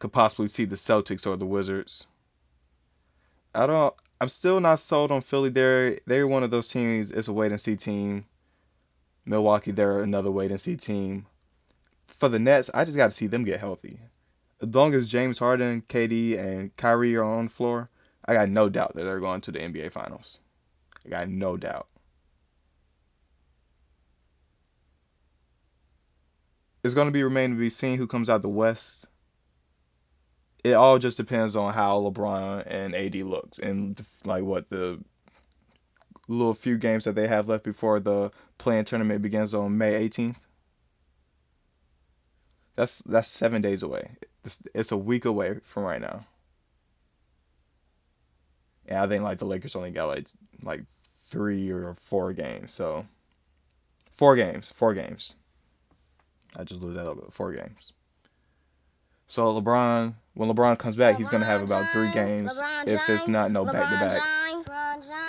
could 0.00 0.12
possibly 0.12 0.48
see 0.48 0.64
the 0.64 0.76
Celtics 0.76 1.24
or 1.26 1.36
the 1.36 1.46
Wizards. 1.46 2.08
I 3.54 3.66
don't. 3.68 3.94
I'm 4.20 4.28
still 4.28 4.60
not 4.60 4.78
sold 4.78 5.10
on 5.10 5.20
Philly. 5.20 5.50
They're 5.50 5.98
they're 6.06 6.26
one 6.26 6.42
of 6.42 6.50
those 6.50 6.68
teams. 6.68 7.10
It's 7.10 7.28
a 7.28 7.32
wait 7.32 7.50
and 7.50 7.60
see 7.60 7.76
team. 7.76 8.24
Milwaukee, 9.24 9.72
they're 9.72 10.00
another 10.00 10.30
wait 10.30 10.50
and 10.50 10.60
see 10.60 10.76
team. 10.76 11.26
For 12.06 12.28
the 12.28 12.38
Nets, 12.38 12.70
I 12.72 12.84
just 12.84 12.96
got 12.96 13.08
to 13.08 13.16
see 13.16 13.26
them 13.26 13.44
get 13.44 13.60
healthy. 13.60 13.98
As 14.62 14.74
long 14.74 14.94
as 14.94 15.08
James 15.08 15.38
Harden, 15.38 15.82
KD, 15.82 16.38
and 16.38 16.74
Kyrie 16.76 17.16
are 17.16 17.24
on 17.24 17.44
the 17.44 17.50
floor, 17.50 17.90
I 18.24 18.32
got 18.32 18.48
no 18.48 18.70
doubt 18.70 18.94
that 18.94 19.02
they're 19.02 19.20
going 19.20 19.42
to 19.42 19.52
the 19.52 19.58
NBA 19.58 19.92
Finals. 19.92 20.38
I 21.04 21.10
got 21.10 21.28
no 21.28 21.56
doubt. 21.56 21.88
It's 26.82 26.94
going 26.94 27.08
to 27.08 27.12
be 27.12 27.22
remain 27.22 27.50
to 27.50 27.56
be 27.56 27.68
seen 27.68 27.98
who 27.98 28.06
comes 28.06 28.30
out 28.30 28.42
the 28.42 28.48
West. 28.48 29.08
It 30.66 30.72
all 30.72 30.98
just 30.98 31.16
depends 31.16 31.54
on 31.54 31.72
how 31.72 32.00
LeBron 32.00 32.66
and 32.66 32.92
AD 32.92 33.14
looks 33.14 33.60
and 33.60 34.04
like 34.24 34.42
what 34.42 34.68
the 34.68 34.98
little 36.26 36.54
few 36.54 36.76
games 36.76 37.04
that 37.04 37.14
they 37.14 37.28
have 37.28 37.48
left 37.48 37.62
before 37.62 38.00
the 38.00 38.32
play-in 38.58 38.84
tournament 38.84 39.22
begins 39.22 39.54
on 39.54 39.78
May 39.78 40.08
18th. 40.08 40.40
That's 42.74 42.98
that's 42.98 43.28
seven 43.28 43.62
days 43.62 43.84
away. 43.84 44.16
It's, 44.44 44.60
it's 44.74 44.90
a 44.90 44.96
week 44.96 45.24
away 45.24 45.60
from 45.62 45.84
right 45.84 46.00
now. 46.00 46.26
And 48.88 48.98
I 48.98 49.06
think 49.06 49.22
like 49.22 49.38
the 49.38 49.44
Lakers 49.44 49.76
only 49.76 49.92
got 49.92 50.08
like 50.08 50.26
like 50.64 50.80
three 51.28 51.70
or 51.70 51.94
four 51.94 52.32
games. 52.32 52.72
So 52.72 53.06
four 54.10 54.34
games, 54.34 54.72
four 54.72 54.94
games. 54.94 55.36
I 56.58 56.64
just 56.64 56.80
blew 56.80 56.92
that 56.94 57.08
up. 57.08 57.32
Four 57.32 57.52
games. 57.52 57.92
So 59.26 59.60
LeBron, 59.60 60.14
when 60.34 60.48
LeBron 60.48 60.78
comes 60.78 60.96
back, 60.96 61.16
he's 61.16 61.28
gonna 61.28 61.44
have 61.44 61.62
about 61.62 61.90
three 61.92 62.12
games. 62.12 62.52
if 62.86 63.08
it's 63.08 63.28
not 63.28 63.50
no 63.50 63.64
back 63.64 63.88
to 63.90 64.04
backs 64.04 64.46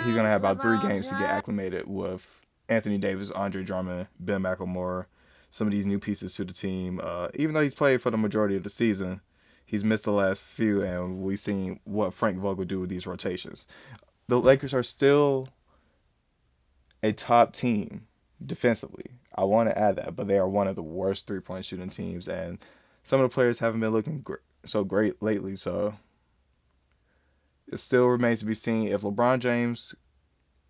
he's 0.04 0.14
gonna 0.14 0.28
have 0.28 0.42
about 0.42 0.62
three 0.62 0.78
games 0.78 1.08
to 1.08 1.14
get 1.14 1.30
acclimated 1.30 1.88
with 1.88 2.46
Anthony 2.68 2.98
Davis, 2.98 3.30
Andre 3.30 3.62
Drummond, 3.62 4.08
Ben 4.20 4.42
McLemore, 4.42 5.06
some 5.50 5.66
of 5.66 5.72
these 5.72 5.86
new 5.86 5.98
pieces 5.98 6.34
to 6.34 6.44
the 6.44 6.52
team. 6.52 7.00
Uh, 7.02 7.28
even 7.34 7.54
though 7.54 7.62
he's 7.62 7.74
played 7.74 8.02
for 8.02 8.10
the 8.10 8.16
majority 8.16 8.56
of 8.56 8.64
the 8.64 8.70
season, 8.70 9.20
he's 9.64 9.84
missed 9.84 10.04
the 10.04 10.12
last 10.12 10.40
few, 10.40 10.82
and 10.82 11.22
we've 11.22 11.40
seen 11.40 11.80
what 11.84 12.14
Frank 12.14 12.38
Vogel 12.38 12.64
do 12.64 12.80
with 12.80 12.90
these 12.90 13.06
rotations. 13.06 13.66
The 14.28 14.40
Lakers 14.40 14.74
are 14.74 14.82
still 14.82 15.48
a 17.02 17.12
top 17.12 17.52
team 17.52 18.06
defensively. 18.44 19.06
I 19.34 19.44
want 19.44 19.70
to 19.70 19.78
add 19.78 19.96
that, 19.96 20.16
but 20.16 20.26
they 20.28 20.38
are 20.38 20.48
one 20.48 20.66
of 20.66 20.76
the 20.76 20.82
worst 20.82 21.26
three 21.26 21.40
point 21.40 21.64
shooting 21.64 21.90
teams, 21.90 22.28
and 22.28 22.58
some 23.08 23.22
of 23.22 23.30
the 23.30 23.34
players 23.34 23.58
haven't 23.58 23.80
been 23.80 23.90
looking 23.90 24.20
gr- 24.20 24.34
so 24.66 24.84
great 24.84 25.22
lately. 25.22 25.56
So 25.56 25.94
it 27.66 27.78
still 27.78 28.06
remains 28.06 28.40
to 28.40 28.44
be 28.44 28.52
seen 28.52 28.88
if 28.88 29.00
LeBron 29.00 29.38
James 29.38 29.94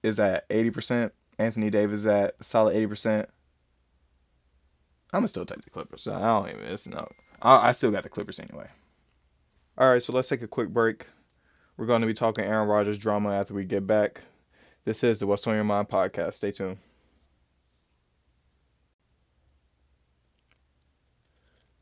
is 0.04 0.20
at 0.20 0.48
80%, 0.48 1.10
Anthony 1.40 1.68
Davis 1.68 2.06
at 2.06 2.42
solid 2.44 2.76
80%. 2.76 3.22
I'm 3.22 3.26
gonna 5.12 5.26
still 5.26 5.44
take 5.44 5.62
the 5.62 5.70
Clippers. 5.70 6.06
I 6.06 6.20
don't 6.20 6.48
even. 6.48 6.64
It's 6.66 6.86
no. 6.86 7.08
I, 7.42 7.70
I 7.70 7.72
still 7.72 7.90
got 7.90 8.04
the 8.04 8.08
Clippers 8.08 8.38
anyway. 8.38 8.68
All 9.76 9.90
right, 9.90 10.02
so 10.02 10.12
let's 10.12 10.28
take 10.28 10.42
a 10.42 10.46
quick 10.48 10.68
break. 10.68 11.08
We're 11.76 11.86
going 11.86 12.02
to 12.02 12.06
be 12.06 12.14
talking 12.14 12.44
Aaron 12.44 12.68
Rodgers 12.68 12.98
drama 12.98 13.32
after 13.32 13.52
we 13.52 13.64
get 13.64 13.84
back. 13.84 14.22
This 14.84 15.02
is 15.02 15.18
the 15.18 15.26
What's 15.26 15.46
on 15.48 15.56
Your 15.56 15.64
Mind 15.64 15.88
podcast. 15.88 16.34
Stay 16.34 16.52
tuned. 16.52 16.78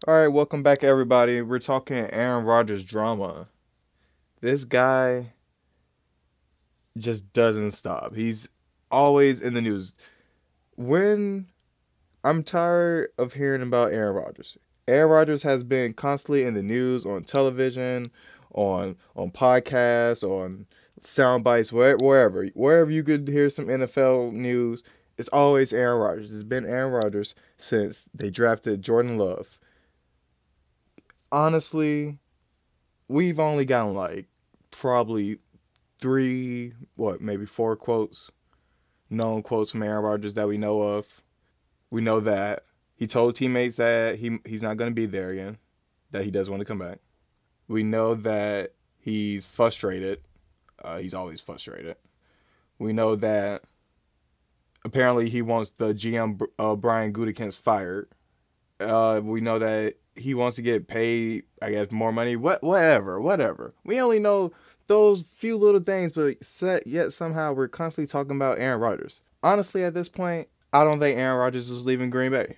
All 0.08 0.14
right, 0.14 0.28
welcome 0.28 0.62
back, 0.62 0.84
everybody. 0.84 1.42
We're 1.42 1.58
talking 1.58 1.96
Aaron 1.96 2.44
Rodgers 2.44 2.84
drama 2.84 3.48
this 4.40 4.64
guy 4.64 5.32
just 6.96 7.32
doesn't 7.32 7.72
stop. 7.72 8.14
He's 8.14 8.48
always 8.88 9.42
in 9.42 9.54
the 9.54 9.60
news. 9.60 9.94
When 10.76 11.48
I'm 12.22 12.44
tired 12.44 13.08
of 13.18 13.32
hearing 13.32 13.62
about 13.62 13.92
Aaron 13.92 14.14
Rodgers. 14.14 14.56
Aaron 14.86 15.10
Rodgers 15.10 15.42
has 15.42 15.64
been 15.64 15.92
constantly 15.92 16.44
in 16.44 16.54
the 16.54 16.62
news 16.62 17.04
on 17.04 17.24
television, 17.24 18.06
on 18.54 18.96
on 19.16 19.32
podcasts, 19.32 20.22
on 20.22 20.66
sound 21.00 21.42
bites, 21.42 21.72
wherever, 21.72 21.98
wherever, 22.00 22.46
wherever 22.54 22.92
you 22.92 23.02
could 23.02 23.26
hear 23.26 23.50
some 23.50 23.66
NFL 23.66 24.34
news. 24.34 24.84
It's 25.18 25.30
always 25.30 25.72
Aaron 25.72 26.00
Rodgers. 26.00 26.32
It's 26.32 26.44
been 26.44 26.64
Aaron 26.64 26.92
Rodgers 26.92 27.34
since 27.58 28.08
they 28.14 28.30
drafted 28.30 28.82
Jordan 28.82 29.18
Love. 29.18 29.58
Honestly, 31.32 32.18
we've 33.08 33.40
only 33.40 33.64
gotten 33.64 33.94
like 33.94 34.26
probably 34.70 35.38
three, 36.00 36.72
what, 36.96 37.20
maybe 37.20 37.46
four 37.46 37.76
quotes, 37.76 38.30
known 39.10 39.42
quotes 39.42 39.70
from 39.70 39.82
Aaron 39.82 40.04
Rodgers 40.04 40.34
that 40.34 40.48
we 40.48 40.58
know 40.58 40.82
of. 40.82 41.22
We 41.90 42.00
know 42.00 42.20
that 42.20 42.62
he 42.96 43.06
told 43.06 43.36
teammates 43.36 43.76
that 43.76 44.16
he 44.16 44.38
he's 44.44 44.62
not 44.62 44.76
going 44.76 44.90
to 44.90 44.94
be 44.94 45.06
there 45.06 45.30
again, 45.30 45.58
that 46.10 46.24
he 46.24 46.30
does 46.30 46.50
want 46.50 46.60
to 46.60 46.66
come 46.66 46.78
back. 46.78 46.98
We 47.68 47.82
know 47.82 48.14
that 48.14 48.72
he's 48.98 49.46
frustrated. 49.46 50.20
Uh, 50.82 50.98
he's 50.98 51.14
always 51.14 51.40
frustrated. 51.40 51.96
We 52.78 52.92
know 52.92 53.16
that 53.16 53.62
apparently 54.84 55.28
he 55.28 55.42
wants 55.42 55.70
the 55.70 55.94
GM 55.94 56.40
uh, 56.58 56.76
Brian 56.76 57.12
Gutekunst 57.12 57.60
fired. 57.60 58.08
Uh, 58.78 59.20
we 59.22 59.40
know 59.40 59.58
that 59.58 59.94
he 60.16 60.34
wants 60.34 60.56
to 60.56 60.62
get 60.62 60.88
paid, 60.88 61.44
I 61.62 61.70
guess, 61.70 61.90
more 61.90 62.12
money. 62.12 62.36
What, 62.36 62.62
whatever, 62.62 63.20
whatever. 63.20 63.74
We 63.84 64.00
only 64.00 64.18
know 64.18 64.52
those 64.86 65.22
few 65.22 65.56
little 65.56 65.80
things, 65.80 66.12
but 66.12 66.36
yet 66.86 67.12
somehow 67.12 67.52
we're 67.52 67.68
constantly 67.68 68.10
talking 68.10 68.36
about 68.36 68.58
Aaron 68.58 68.80
Rodgers. 68.80 69.22
Honestly, 69.42 69.84
at 69.84 69.94
this 69.94 70.08
point, 70.08 70.48
I 70.72 70.84
don't 70.84 70.98
think 70.98 71.18
Aaron 71.18 71.38
Rodgers 71.38 71.70
is 71.70 71.86
leaving 71.86 72.10
Green 72.10 72.32
Bay. 72.32 72.56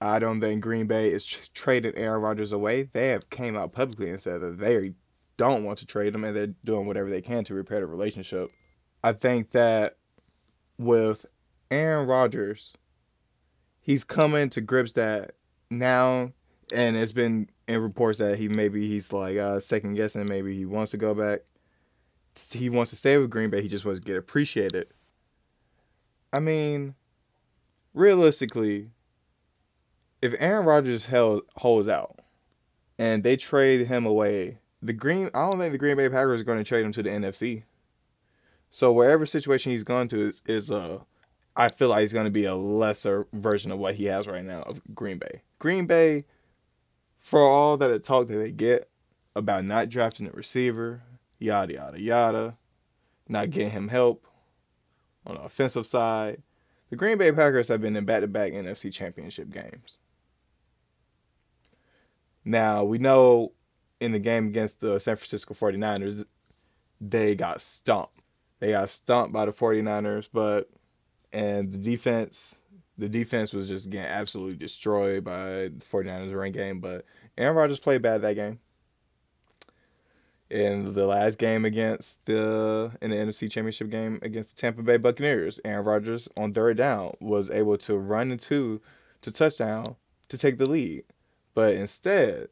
I 0.00 0.18
don't 0.18 0.40
think 0.40 0.62
Green 0.62 0.86
Bay 0.86 1.10
is 1.10 1.26
tr- 1.26 1.42
trading 1.52 1.96
Aaron 1.96 2.22
Rodgers 2.22 2.52
away. 2.52 2.84
They 2.84 3.08
have 3.08 3.28
came 3.30 3.56
out 3.56 3.72
publicly 3.72 4.10
and 4.10 4.20
said 4.20 4.40
that 4.40 4.58
they 4.58 4.94
don't 5.36 5.64
want 5.64 5.78
to 5.78 5.86
trade 5.86 6.14
him 6.14 6.24
and 6.24 6.34
they're 6.34 6.54
doing 6.64 6.86
whatever 6.86 7.10
they 7.10 7.22
can 7.22 7.44
to 7.44 7.54
repair 7.54 7.80
the 7.80 7.86
relationship. 7.86 8.50
I 9.02 9.12
think 9.12 9.50
that 9.52 9.96
with 10.78 11.26
Aaron 11.70 12.06
Rodgers, 12.06 12.76
he's 13.80 14.04
coming 14.04 14.50
to 14.50 14.60
grips 14.60 14.92
that 14.92 15.32
now 15.70 16.32
and 16.72 16.96
it's 16.96 17.12
been 17.12 17.48
in 17.68 17.82
reports 17.82 18.18
that 18.18 18.38
he 18.38 18.48
maybe 18.48 18.86
he's 18.86 19.12
like 19.12 19.36
uh, 19.36 19.60
second 19.60 19.94
guessing, 19.94 20.26
maybe 20.26 20.54
he 20.54 20.66
wants 20.66 20.90
to 20.92 20.96
go 20.96 21.14
back. 21.14 21.40
He 22.52 22.70
wants 22.70 22.90
to 22.90 22.96
stay 22.96 23.18
with 23.18 23.30
Green 23.30 23.50
Bay. 23.50 23.62
He 23.62 23.68
just 23.68 23.84
wants 23.84 24.00
to 24.00 24.06
get 24.06 24.16
appreciated. 24.16 24.86
I 26.32 26.40
mean, 26.40 26.94
realistically, 27.92 28.90
if 30.22 30.34
Aaron 30.38 30.66
Rodgers 30.66 31.06
held, 31.06 31.42
holds 31.56 31.88
out 31.88 32.20
and 32.98 33.22
they 33.22 33.36
trade 33.36 33.86
him 33.86 34.06
away, 34.06 34.58
the 34.82 34.92
Green 34.92 35.30
I 35.34 35.50
don't 35.50 35.58
think 35.58 35.72
the 35.72 35.78
Green 35.78 35.96
Bay 35.96 36.08
Packers 36.08 36.40
are 36.40 36.44
going 36.44 36.58
to 36.58 36.64
trade 36.64 36.84
him 36.84 36.92
to 36.92 37.02
the 37.02 37.10
NFC. 37.10 37.64
So 38.70 38.92
wherever 38.92 39.26
situation 39.26 39.72
he's 39.72 39.84
going 39.84 40.08
to 40.08 40.28
is, 40.28 40.42
is 40.46 40.70
uh, 40.70 41.00
I 41.56 41.68
feel 41.68 41.88
like 41.88 42.02
he's 42.02 42.12
going 42.12 42.26
to 42.26 42.30
be 42.30 42.44
a 42.44 42.54
lesser 42.54 43.26
version 43.32 43.72
of 43.72 43.78
what 43.78 43.96
he 43.96 44.04
has 44.04 44.28
right 44.28 44.44
now 44.44 44.62
of 44.62 44.80
Green 44.94 45.18
Bay. 45.18 45.42
Green 45.58 45.86
Bay, 45.86 46.24
for 47.20 47.40
all 47.40 47.76
that 47.76 47.88
the 47.88 47.98
talk 47.98 48.26
that 48.28 48.36
they 48.36 48.50
get 48.50 48.88
about 49.36 49.64
not 49.64 49.88
drafting 49.88 50.26
a 50.26 50.30
receiver, 50.32 51.02
yada 51.38 51.74
yada 51.74 52.00
yada, 52.00 52.56
not 53.28 53.50
getting 53.50 53.70
him 53.70 53.88
help 53.88 54.26
on 55.26 55.36
the 55.36 55.42
offensive 55.42 55.86
side, 55.86 56.42
the 56.88 56.96
Green 56.96 57.18
Bay 57.18 57.30
Packers 57.30 57.68
have 57.68 57.80
been 57.80 57.94
in 57.94 58.04
back-to-back 58.04 58.52
NFC 58.52 58.92
Championship 58.92 59.50
games. 59.50 59.98
Now 62.44 62.84
we 62.84 62.98
know 62.98 63.52
in 64.00 64.12
the 64.12 64.18
game 64.18 64.46
against 64.46 64.80
the 64.80 64.98
San 64.98 65.16
Francisco 65.16 65.54
49ers, 65.54 66.24
they 67.00 67.34
got 67.34 67.60
stomped. 67.60 68.22
They 68.58 68.72
got 68.72 68.88
stomped 68.90 69.32
by 69.32 69.44
the 69.44 69.52
49ers, 69.52 70.28
but 70.32 70.68
and 71.32 71.72
the 71.72 71.78
defense 71.78 72.58
the 73.00 73.08
defense 73.08 73.52
was 73.52 73.66
just 73.66 73.90
getting 73.90 74.10
absolutely 74.10 74.56
destroyed 74.56 75.24
by 75.24 75.68
the 75.68 75.84
49ers 75.90 76.34
run 76.34 76.52
game, 76.52 76.80
but 76.80 77.04
Aaron 77.38 77.56
Rodgers 77.56 77.80
played 77.80 78.02
bad 78.02 78.22
that 78.22 78.34
game. 78.34 78.60
In 80.50 80.94
the 80.94 81.06
last 81.06 81.38
game 81.38 81.64
against 81.64 82.26
the 82.26 82.90
in 83.00 83.10
the 83.10 83.16
NFC 83.16 83.50
Championship 83.50 83.88
game 83.88 84.18
against 84.22 84.54
the 84.54 84.60
Tampa 84.60 84.82
Bay 84.82 84.96
Buccaneers, 84.96 85.60
Aaron 85.64 85.84
Rodgers 85.84 86.28
on 86.36 86.52
third 86.52 86.76
down 86.76 87.14
was 87.20 87.50
able 87.50 87.78
to 87.78 87.96
run 87.96 88.32
into 88.32 88.80
to 89.22 89.30
touchdown 89.30 89.84
to 90.28 90.36
take 90.36 90.58
the 90.58 90.68
lead. 90.68 91.04
But 91.54 91.74
instead, 91.74 92.48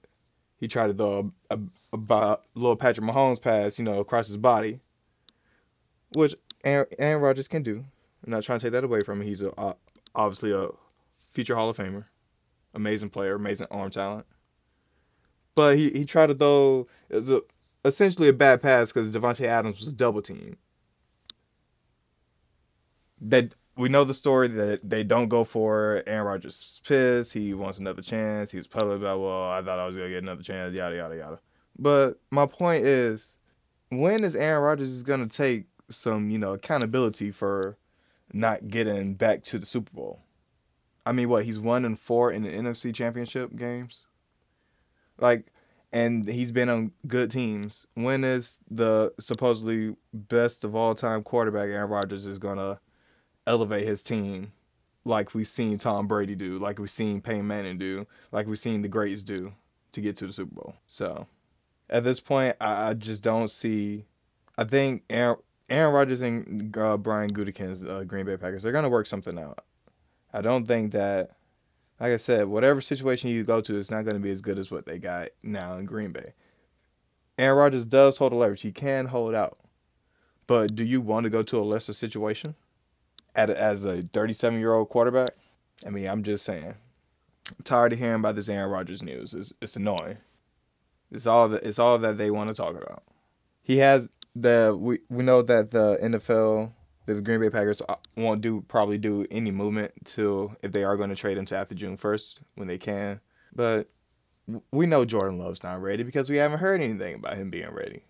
he 0.59 0.69
tried 0.69 0.89
to 0.89 0.95
throw 0.95 1.33
a, 1.51 1.57
a, 1.57 1.99
a, 1.99 2.39
little 2.55 2.77
Patrick 2.77 3.05
Mahomes 3.05 3.43
pass, 3.43 3.81
you 3.81 3.85
know, 3.85 3.99
across 3.99 4.29
his 4.29 4.37
body, 4.37 4.79
which 6.17 6.37
Aaron, 6.63 6.87
Aaron 7.01 7.23
Rodgers 7.23 7.49
can 7.49 7.65
do. 7.65 7.85
I'm 8.25 8.31
not 8.31 8.45
trying 8.45 8.61
to 8.61 8.67
take 8.67 8.73
that 8.73 8.85
away 8.85 9.01
from 9.01 9.21
him. 9.21 9.27
He's 9.27 9.43
a, 9.43 9.77
obviously 10.19 10.53
a 10.53 10.69
future 11.31 11.55
Hall 11.55 11.71
of 11.71 11.77
Famer, 11.77 12.05
amazing 12.75 13.09
player, 13.09 13.37
amazing 13.37 13.69
arm 13.71 13.89
talent. 13.89 14.27
But 15.55 15.77
he, 15.77 15.91
he 15.91 16.05
tried 16.05 16.27
to 16.27 16.35
throw 16.35 16.87
it 17.09 17.17
was 17.17 17.31
a, 17.31 17.41
essentially 17.85 18.29
a 18.29 18.33
bad 18.33 18.61
pass 18.61 18.93
because 18.93 19.11
Davante 19.15 19.47
Adams 19.47 19.81
was 19.81 19.95
double 19.95 20.21
teamed. 20.21 20.57
That 23.21 23.55
we 23.77 23.89
know 23.89 24.05
the 24.05 24.15
story 24.15 24.49
that 24.49 24.89
they 24.89 25.05
don't 25.05 25.29
go 25.29 25.45
for 25.45 26.03
Aaron 26.07 26.27
Rodgers 26.27 26.81
pissed. 26.85 27.33
He 27.33 27.55
wants 27.55 27.79
another 27.79 28.03
chance. 28.03 28.51
He 28.51 28.57
was 28.57 28.67
public 28.67 28.99
about, 28.99 29.21
well, 29.21 29.51
I 29.51 29.63
thought 29.63 29.79
I 29.79 29.87
was 29.87 29.97
gonna 29.97 30.09
get 30.09 30.23
another 30.23 30.43
chance, 30.43 30.75
yada 30.75 30.97
yada 30.97 31.17
yada. 31.17 31.39
But 31.79 32.15
my 32.31 32.47
point 32.47 32.85
is, 32.85 33.37
when 33.91 34.25
is 34.25 34.35
Aaron 34.35 34.63
Rodgers 34.63 35.03
gonna 35.05 35.29
take 35.29 35.67
some, 35.91 36.29
you 36.29 36.39
know, 36.39 36.53
accountability 36.53 37.31
for 37.31 37.77
not 38.33 38.69
getting 38.69 39.15
back 39.15 39.43
to 39.45 39.59
the 39.59 39.67
Super 39.67 39.91
Bowl? 39.93 40.21
I 41.07 41.13
mean, 41.13 41.29
what 41.29 41.45
he's 41.45 41.59
one 41.61 41.85
and 41.85 41.99
four 41.99 42.33
in 42.33 42.43
the 42.43 42.51
NFC 42.51 42.95
Championship 42.95 43.57
games, 43.57 44.07
like, 45.19 45.47
and 45.93 46.29
he's 46.29 46.53
been 46.53 46.69
on 46.69 46.93
good 47.07 47.31
teams. 47.31 47.87
When 47.95 48.25
is 48.25 48.61
the 48.71 49.15
supposedly 49.19 49.97
best 50.13 50.65
of 50.65 50.77
all 50.77 50.95
time 50.95 51.23
quarterback 51.23 51.69
Aaron 51.71 51.91
Rodgers 51.91 52.27
is 52.27 52.39
gonna 52.39 52.79
elevate 53.47 53.87
his 53.87 54.03
team 54.03 54.53
like 55.09 55.35
we've 55.35 55.49
seen 55.49 55.79
Tom 55.79 56.07
Brady 56.07 56.35
do, 56.35 56.59
like 56.59 56.79
we've 56.79 56.91
seen 56.91 57.21
Peyton 57.21 57.47
Manning 57.47 57.79
do, 57.79 58.07
like 58.31 58.47
we've 58.47 58.59
seen 58.59 58.83
the 58.83 58.89
greats 58.89 59.23
do 59.23 59.53
to 59.93 60.01
get 60.01 60.17
to 60.17 60.27
the 60.27 60.33
Super 60.33 60.55
Bowl. 60.55 60.77
So 60.87 61.27
at 61.91 62.05
this 62.05 62.21
point, 62.21 62.55
I, 62.61 62.91
I 62.91 62.95
just 62.95 63.23
don't 63.23 63.51
see. 63.51 64.05
I 64.57 64.65
think 64.65 65.05
Aaron, 65.11 65.39
Aaron 65.69 65.95
Rodgers 65.95 66.23
and 66.23 66.77
uh, 66.77 66.97
Brian 66.97 67.31
Gutekunst's 67.31 67.85
uh, 67.85 68.05
Green 68.05 68.27
Bay 68.27 68.37
Packers, 68.37 68.63
they're 68.63 68.73
gonna 68.73 68.89
work 68.89 69.07
something 69.07 69.39
out. 69.39 69.65
I 70.33 70.41
don't 70.41 70.67
think 70.67 70.93
that, 70.93 71.31
like 72.01 72.13
I 72.13 72.17
said, 72.17 72.47
whatever 72.47 72.81
situation 72.81 73.31
you 73.31 73.45
go 73.45 73.61
to, 73.61 73.79
it's 73.79 73.91
not 73.91 74.05
gonna 74.05 74.19
be 74.19 74.31
as 74.31 74.43
good 74.43 74.59
as 74.59 74.71
what 74.71 74.87
they 74.87 74.99
got 74.99 75.29
now 75.43 75.75
in 75.75 75.85
Green 75.87 76.13
Bay. 76.13 76.33
Aaron 77.39 77.59
Rodgers 77.59 77.85
does 77.85 78.19
hold 78.19 78.33
a 78.33 78.37
leverage; 78.37 78.63
he 78.63 78.73
can 78.73 79.07
hold 79.07 79.35
out. 79.35 79.59
But 80.47 80.75
do 80.75 80.85
you 80.85 81.01
want 81.01 81.25
to 81.25 81.31
go 81.31 81.43
to 81.43 81.59
a 81.59 81.61
lesser 81.61 81.93
situation? 81.93 82.55
at 83.39 83.51
as 83.51 83.85
a 83.85 84.03
37 84.03 84.59
year 84.59 84.75
old 84.75 84.89
quarterback. 84.89 85.31
I 85.87 85.91
mean, 85.91 86.09
I'm 86.09 86.23
just 86.23 86.45
saying. 86.45 86.75
I'm 87.51 87.65
tired 87.65 87.93
of 87.93 87.99
hearing 87.99 88.17
about 88.17 88.37
this 88.37 88.49
Aaron 88.49 88.71
Rodgers 88.71 89.03
news. 89.03 89.33
It's, 89.33 89.53
it's 89.63 89.77
annoying. 89.77 90.19
It's 91.11 91.27
all 91.27 91.49
that 91.49 91.63
it's 91.63 91.79
all 91.79 91.99
that 91.99 92.19
they 92.19 92.31
want 92.31 92.49
to 92.49 92.55
talk 92.55 92.77
about. 92.77 93.03
He 93.63 93.79
has 93.79 94.11
the 94.37 94.77
we 94.79 94.99
we 95.09 95.23
know 95.23 95.43
that 95.43 95.71
the 95.71 95.99
NFL 96.03 96.73
the 97.15 97.23
Green 97.23 97.41
Bay 97.41 97.51
Packers 97.51 97.81
uh, 97.89 97.97
won't 98.17 98.43
do 98.43 98.61
probably 98.63 98.99
do 98.99 99.27
any 99.31 99.51
movement 99.51 99.93
till 100.05 100.55
if 100.63 100.73
they 100.73 100.85
are 100.85 100.97
going 100.97 101.09
to 101.09 101.17
trade 101.17 101.39
him 101.39 101.47
to 101.47 101.57
after 101.57 101.75
June 101.75 101.97
1st 101.97 102.41
when 102.57 102.69
they 102.69 102.77
can. 102.77 103.21
But 103.55 103.89
we 104.73 104.87
know 104.87 105.07
Jordan 105.07 105.39
Love's 105.39 105.65
not 105.65 105.81
ready 105.81 106.03
because 106.03 106.29
we 106.29 106.37
haven't 106.37 106.59
heard 106.59 106.81
anything 106.81 107.15
about 107.15 107.37
him 107.37 107.51
being 107.51 107.71
ready. 107.71 108.03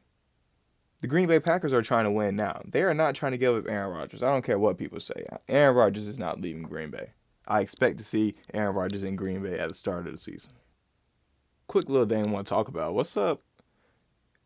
The 1.01 1.07
Green 1.07 1.29
Bay 1.29 1.39
Packers 1.39 1.73
are 1.73 1.83
trying 1.83 2.07
to 2.07 2.11
win 2.11 2.35
now. 2.35 2.61
They 2.65 2.83
are 2.83 2.95
not 2.95 3.15
trying 3.15 3.33
to 3.33 3.39
give 3.39 3.55
up 3.55 3.71
Aaron 3.71 3.97
Rodgers. 3.97 4.23
I 4.23 4.33
don't 4.33 4.45
care 4.45 4.59
what 4.59 4.79
people 4.79 4.99
say. 4.99 5.25
Aaron 5.49 5.77
Rodgers 5.77 6.09
is 6.09 6.19
not 6.19 6.41
leaving 6.41 6.65
Green 6.65 6.91
Bay. 6.91 7.13
I 7.47 7.61
expect 7.61 7.99
to 7.99 8.05
see 8.05 8.35
Aaron 8.53 8.75
Rodgers 8.75 9.05
in 9.05 9.15
Green 9.15 9.43
Bay 9.43 9.59
at 9.61 9.69
the 9.69 9.75
start 9.75 10.07
of 10.07 10.13
the 10.13 10.19
season. 10.19 10.51
Quick 11.69 11.89
little 11.89 12.07
thing 12.07 12.27
I 12.27 12.31
want 12.31 12.49
to 12.49 12.53
talk 12.53 12.67
about. 12.67 12.95
What's 12.95 13.17
up? 13.17 13.43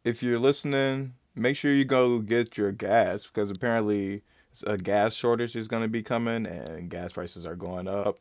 If 0.04 0.22
you're 0.22 0.38
listening, 0.38 1.14
make 1.34 1.56
sure 1.56 1.72
you 1.72 1.84
go 1.84 2.18
get 2.18 2.56
your 2.56 2.72
gas 2.72 3.26
because 3.26 3.50
apparently 3.50 4.22
a 4.66 4.76
gas 4.76 5.14
shortage 5.14 5.56
is 5.56 5.68
going 5.68 5.82
to 5.82 5.88
be 5.88 6.02
coming 6.02 6.46
and 6.46 6.90
gas 6.90 7.12
prices 7.12 7.46
are 7.46 7.56
going 7.56 7.88
up. 7.88 8.18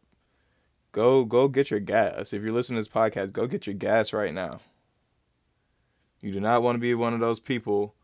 Go 0.91 1.25
go 1.25 1.47
get 1.47 1.71
your 1.71 1.79
gas. 1.79 2.33
If 2.33 2.41
you're 2.41 2.51
listening 2.51 2.81
to 2.83 2.89
this 2.89 2.93
podcast, 2.93 3.33
go 3.33 3.47
get 3.47 3.65
your 3.67 3.75
gas 3.75 4.13
right 4.13 4.33
now. 4.33 4.59
You 6.21 6.31
do 6.31 6.39
not 6.39 6.63
want 6.63 6.75
to 6.75 6.81
be 6.81 6.93
one 6.93 7.13
of 7.13 7.19
those 7.19 7.39
people 7.39 7.95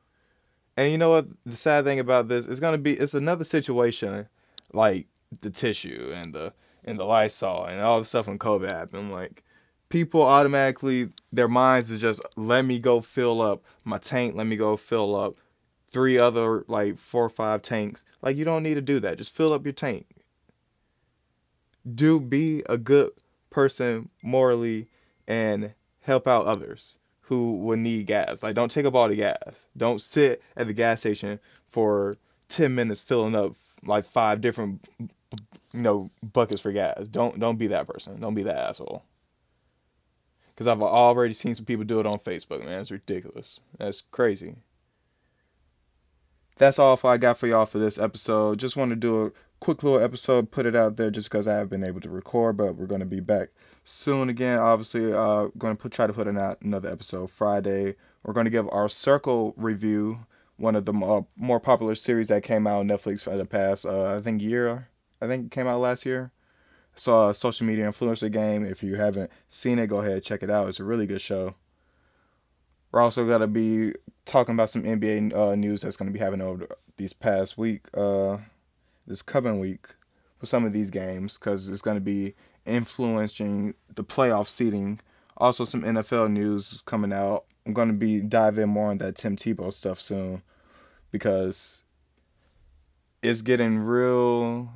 and 0.78 0.92
you 0.92 0.98
know 1.00 1.10
what? 1.10 1.26
The 1.44 1.58
sad 1.58 1.84
thing 1.84 2.00
about 2.00 2.28
this 2.28 2.48
is 2.48 2.60
gonna 2.60 2.78
be 2.78 2.94
it's 2.94 3.16
another 3.16 3.44
situation 3.44 4.28
like 4.74 5.08
the 5.42 5.50
tissue 5.50 6.12
and 6.14 6.34
the 6.34 6.54
and 6.86 7.00
the 7.00 7.06
Lysol 7.06 7.66
and 7.66 7.82
all 7.82 8.00
the 8.00 8.06
stuff 8.06 8.28
when 8.28 8.38
COVID 8.38 8.72
happened. 8.72 9.12
Like 9.12 9.44
people 9.90 10.22
automatically 10.22 11.10
their 11.38 11.48
minds 11.48 11.92
is 11.92 12.02
just 12.02 12.20
let 12.36 12.66
me 12.66 12.80
go 12.80 13.00
fill 13.00 13.42
up 13.42 13.64
my 13.86 14.00
tank, 14.00 14.36
let 14.36 14.48
me 14.48 14.56
go 14.56 14.76
fill 14.76 15.16
up 15.16 15.36
three 15.88 16.20
other 16.20 16.66
like 16.68 16.98
four 16.98 17.26
or 17.26 17.30
five 17.30 17.62
tanks. 17.62 18.04
Like 18.24 18.36
you 18.36 18.44
don't 18.44 18.64
need 18.64 18.74
to 18.74 18.82
do 18.82 19.00
that. 19.02 19.20
Just 19.20 19.36
fill 19.36 19.54
up 19.54 19.64
your 19.64 19.74
tank. 19.74 20.08
Do 21.94 22.20
be 22.20 22.64
a 22.68 22.78
good 22.78 23.12
person 23.52 24.10
morally 24.24 24.88
and 25.28 25.74
help 26.02 26.28
out 26.28 26.48
others 26.48 26.98
who 27.22 27.58
would 27.58 27.80
need 27.80 28.08
gas. 28.08 28.42
Like, 28.42 28.56
don't 28.56 28.72
take 28.72 28.86
up 28.86 28.96
all 28.96 29.08
the 29.08 29.16
gas. 29.16 29.68
Don't 29.76 30.02
sit 30.02 30.42
at 30.56 30.68
the 30.68 30.74
gas 30.74 31.02
station 31.02 31.40
for 31.68 32.16
10 32.50 32.74
minutes 32.74 33.02
filling 33.02 33.36
up 33.36 33.54
like 33.86 34.06
five 34.06 34.42
different, 34.42 34.88
you 35.00 35.10
know, 35.82 36.10
buckets 36.34 36.62
for 36.62 36.72
gas. 36.72 37.06
Don't 37.10 37.40
don't 37.40 37.58
be 37.58 37.68
that 37.68 37.88
person. 37.88 38.20
Don't 38.20 38.34
be 38.34 38.44
that 38.44 38.70
asshole. 38.70 39.04
Because 40.58 40.66
I've 40.66 40.82
already 40.82 41.36
seen 41.36 41.54
some 41.54 41.66
people 41.66 41.86
do 41.86 42.00
it 42.00 42.08
on 42.08 42.16
Facebook, 42.16 42.66
man. 42.66 42.82
It's 42.82 42.90
ridiculous. 42.90 43.60
That's 43.78 44.02
crazy. 44.02 44.56
That's 46.56 46.80
all 46.80 47.00
I 47.04 47.18
got 47.18 47.38
for 47.38 47.46
y'all 47.46 47.68
for 47.68 47.78
this 47.78 48.00
episode. 48.00 48.58
Just 48.58 48.76
want 48.76 48.90
to 48.90 48.96
do 48.96 49.28
a 49.28 49.32
quick 49.60 49.84
little 49.84 50.04
episode, 50.04 50.50
put 50.50 50.66
it 50.66 50.76
out 50.76 50.98
there 50.98 51.12
just 51.12 51.30
because 51.30 51.48
I 51.48 51.58
have 51.58 51.70
been 51.70 51.84
able 51.84 52.02
to 52.02 52.10
record, 52.10 52.58
but 52.58 52.76
we're 52.76 52.88
going 52.88 53.02
to 53.02 53.06
be 53.06 53.20
back 53.20 53.50
soon 53.84 54.30
again. 54.30 54.58
Obviously, 54.58 55.14
uh, 55.14 55.50
going 55.60 55.76
to 55.76 55.80
put 55.80 55.92
try 55.92 56.08
to 56.08 56.14
put 56.14 56.28
in 56.28 56.38
another 56.38 56.90
episode 56.90 57.30
Friday. 57.30 57.94
We're 58.24 58.34
going 58.34 58.46
to 58.46 58.52
give 58.52 58.68
our 58.72 58.90
Circle 58.90 59.54
review, 59.58 60.26
one 60.56 60.76
of 60.76 60.86
the 60.86 60.94
more, 60.94 61.28
more 61.36 61.60
popular 61.60 61.94
series 61.94 62.30
that 62.30 62.42
came 62.42 62.66
out 62.66 62.80
on 62.80 62.88
Netflix 62.88 63.22
for 63.22 63.38
the 63.38 63.46
past, 63.46 63.86
uh, 63.86 64.16
I 64.16 64.22
think 64.22 64.42
year. 64.42 64.88
I 65.22 65.28
think 65.28 65.46
it 65.46 65.52
came 65.52 65.68
out 65.68 65.82
last 65.82 66.04
year. 66.04 66.32
A 67.06 67.34
social 67.34 67.68
media 67.68 67.86
influencer 67.86 68.32
game. 68.32 68.66
If 68.66 68.82
you 68.82 68.96
haven't 68.96 69.32
seen 69.50 69.78
it, 69.80 69.88
go 69.88 70.00
ahead 70.00 70.24
check 70.24 70.42
it 70.42 70.50
out. 70.50 70.68
It's 70.68 70.80
a 70.80 70.84
really 70.84 71.06
good 71.06 71.22
show. 71.22 71.56
We're 72.92 73.02
also 73.02 73.28
gonna 73.28 73.48
be 73.48 73.94
talking 74.26 74.56
about 74.56 74.70
some 74.70 74.84
NBA 74.84 75.34
uh, 75.36 75.56
news 75.56 75.82
that's 75.82 75.98
gonna 75.98 76.12
be 76.12 76.20
happening 76.20 76.48
over 76.48 76.68
these 76.96 77.14
past 77.14 77.58
week, 77.58 77.86
uh, 77.94 78.38
this 79.06 79.22
coming 79.22 79.60
week 79.60 79.88
for 80.40 80.46
some 80.46 80.66
of 80.66 80.74
these 80.74 80.90
games 80.90 81.38
because 81.38 81.70
it's 81.70 81.82
gonna 81.82 82.00
be 82.00 82.34
influencing 82.66 83.74
the 83.96 84.04
playoff 84.04 84.48
seeding. 84.48 85.00
Also, 85.38 85.66
some 85.66 85.84
NFL 85.84 86.32
news 86.32 86.74
is 86.74 86.82
coming 86.82 87.14
out. 87.14 87.46
I'm 87.66 87.74
going 87.74 87.90
to 87.90 87.94
be 87.94 88.22
diving 88.22 88.70
more 88.70 88.90
on 88.90 88.98
that 89.00 89.16
Tim 89.16 89.36
Tebow 89.36 89.74
stuff 89.74 90.00
soon 90.00 90.42
because 91.12 91.84
it's 93.22 93.42
getting 93.42 93.78
real. 93.78 94.70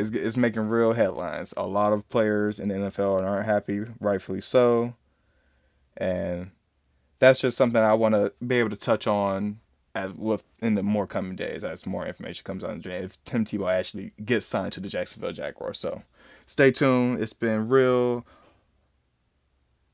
It's, 0.00 0.10
it's 0.10 0.36
making 0.36 0.68
real 0.68 0.92
headlines. 0.92 1.52
A 1.56 1.66
lot 1.66 1.92
of 1.92 2.08
players 2.08 2.58
in 2.58 2.68
the 2.68 2.74
NFL 2.74 3.22
aren't 3.22 3.46
happy, 3.46 3.80
rightfully 4.00 4.40
so. 4.40 4.94
And 5.96 6.50
that's 7.18 7.40
just 7.40 7.56
something 7.56 7.80
I 7.80 7.94
want 7.94 8.14
to 8.14 8.32
be 8.44 8.56
able 8.56 8.70
to 8.70 8.76
touch 8.76 9.06
on 9.06 9.60
as 9.94 10.12
with 10.12 10.44
in 10.62 10.74
the 10.74 10.82
more 10.82 11.06
coming 11.06 11.36
days 11.36 11.64
as 11.64 11.84
more 11.84 12.06
information 12.06 12.44
comes 12.44 12.62
on 12.64 12.80
if 12.84 13.22
Tim 13.24 13.44
Tebow 13.44 13.72
actually 13.72 14.12
gets 14.24 14.46
signed 14.46 14.72
to 14.72 14.80
the 14.80 14.88
Jacksonville 14.88 15.32
Jaguars. 15.32 15.78
So 15.78 16.02
stay 16.46 16.70
tuned. 16.70 17.20
It's 17.20 17.32
been 17.32 17.68
real. 17.68 18.24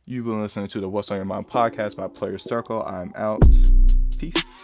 You've 0.05 0.27
been 0.27 0.41
listening 0.41 0.69
to 0.69 0.81
the 0.81 0.89
What's 0.89 1.11
on 1.11 1.17
Your 1.17 1.25
Mind 1.25 1.49
podcast 1.49 1.97
by 1.97 2.07
Playerz 2.07 2.43
Circle. 2.43 2.85
I'm 2.85 3.13
out. 3.17 3.43
Peace. 4.19 4.56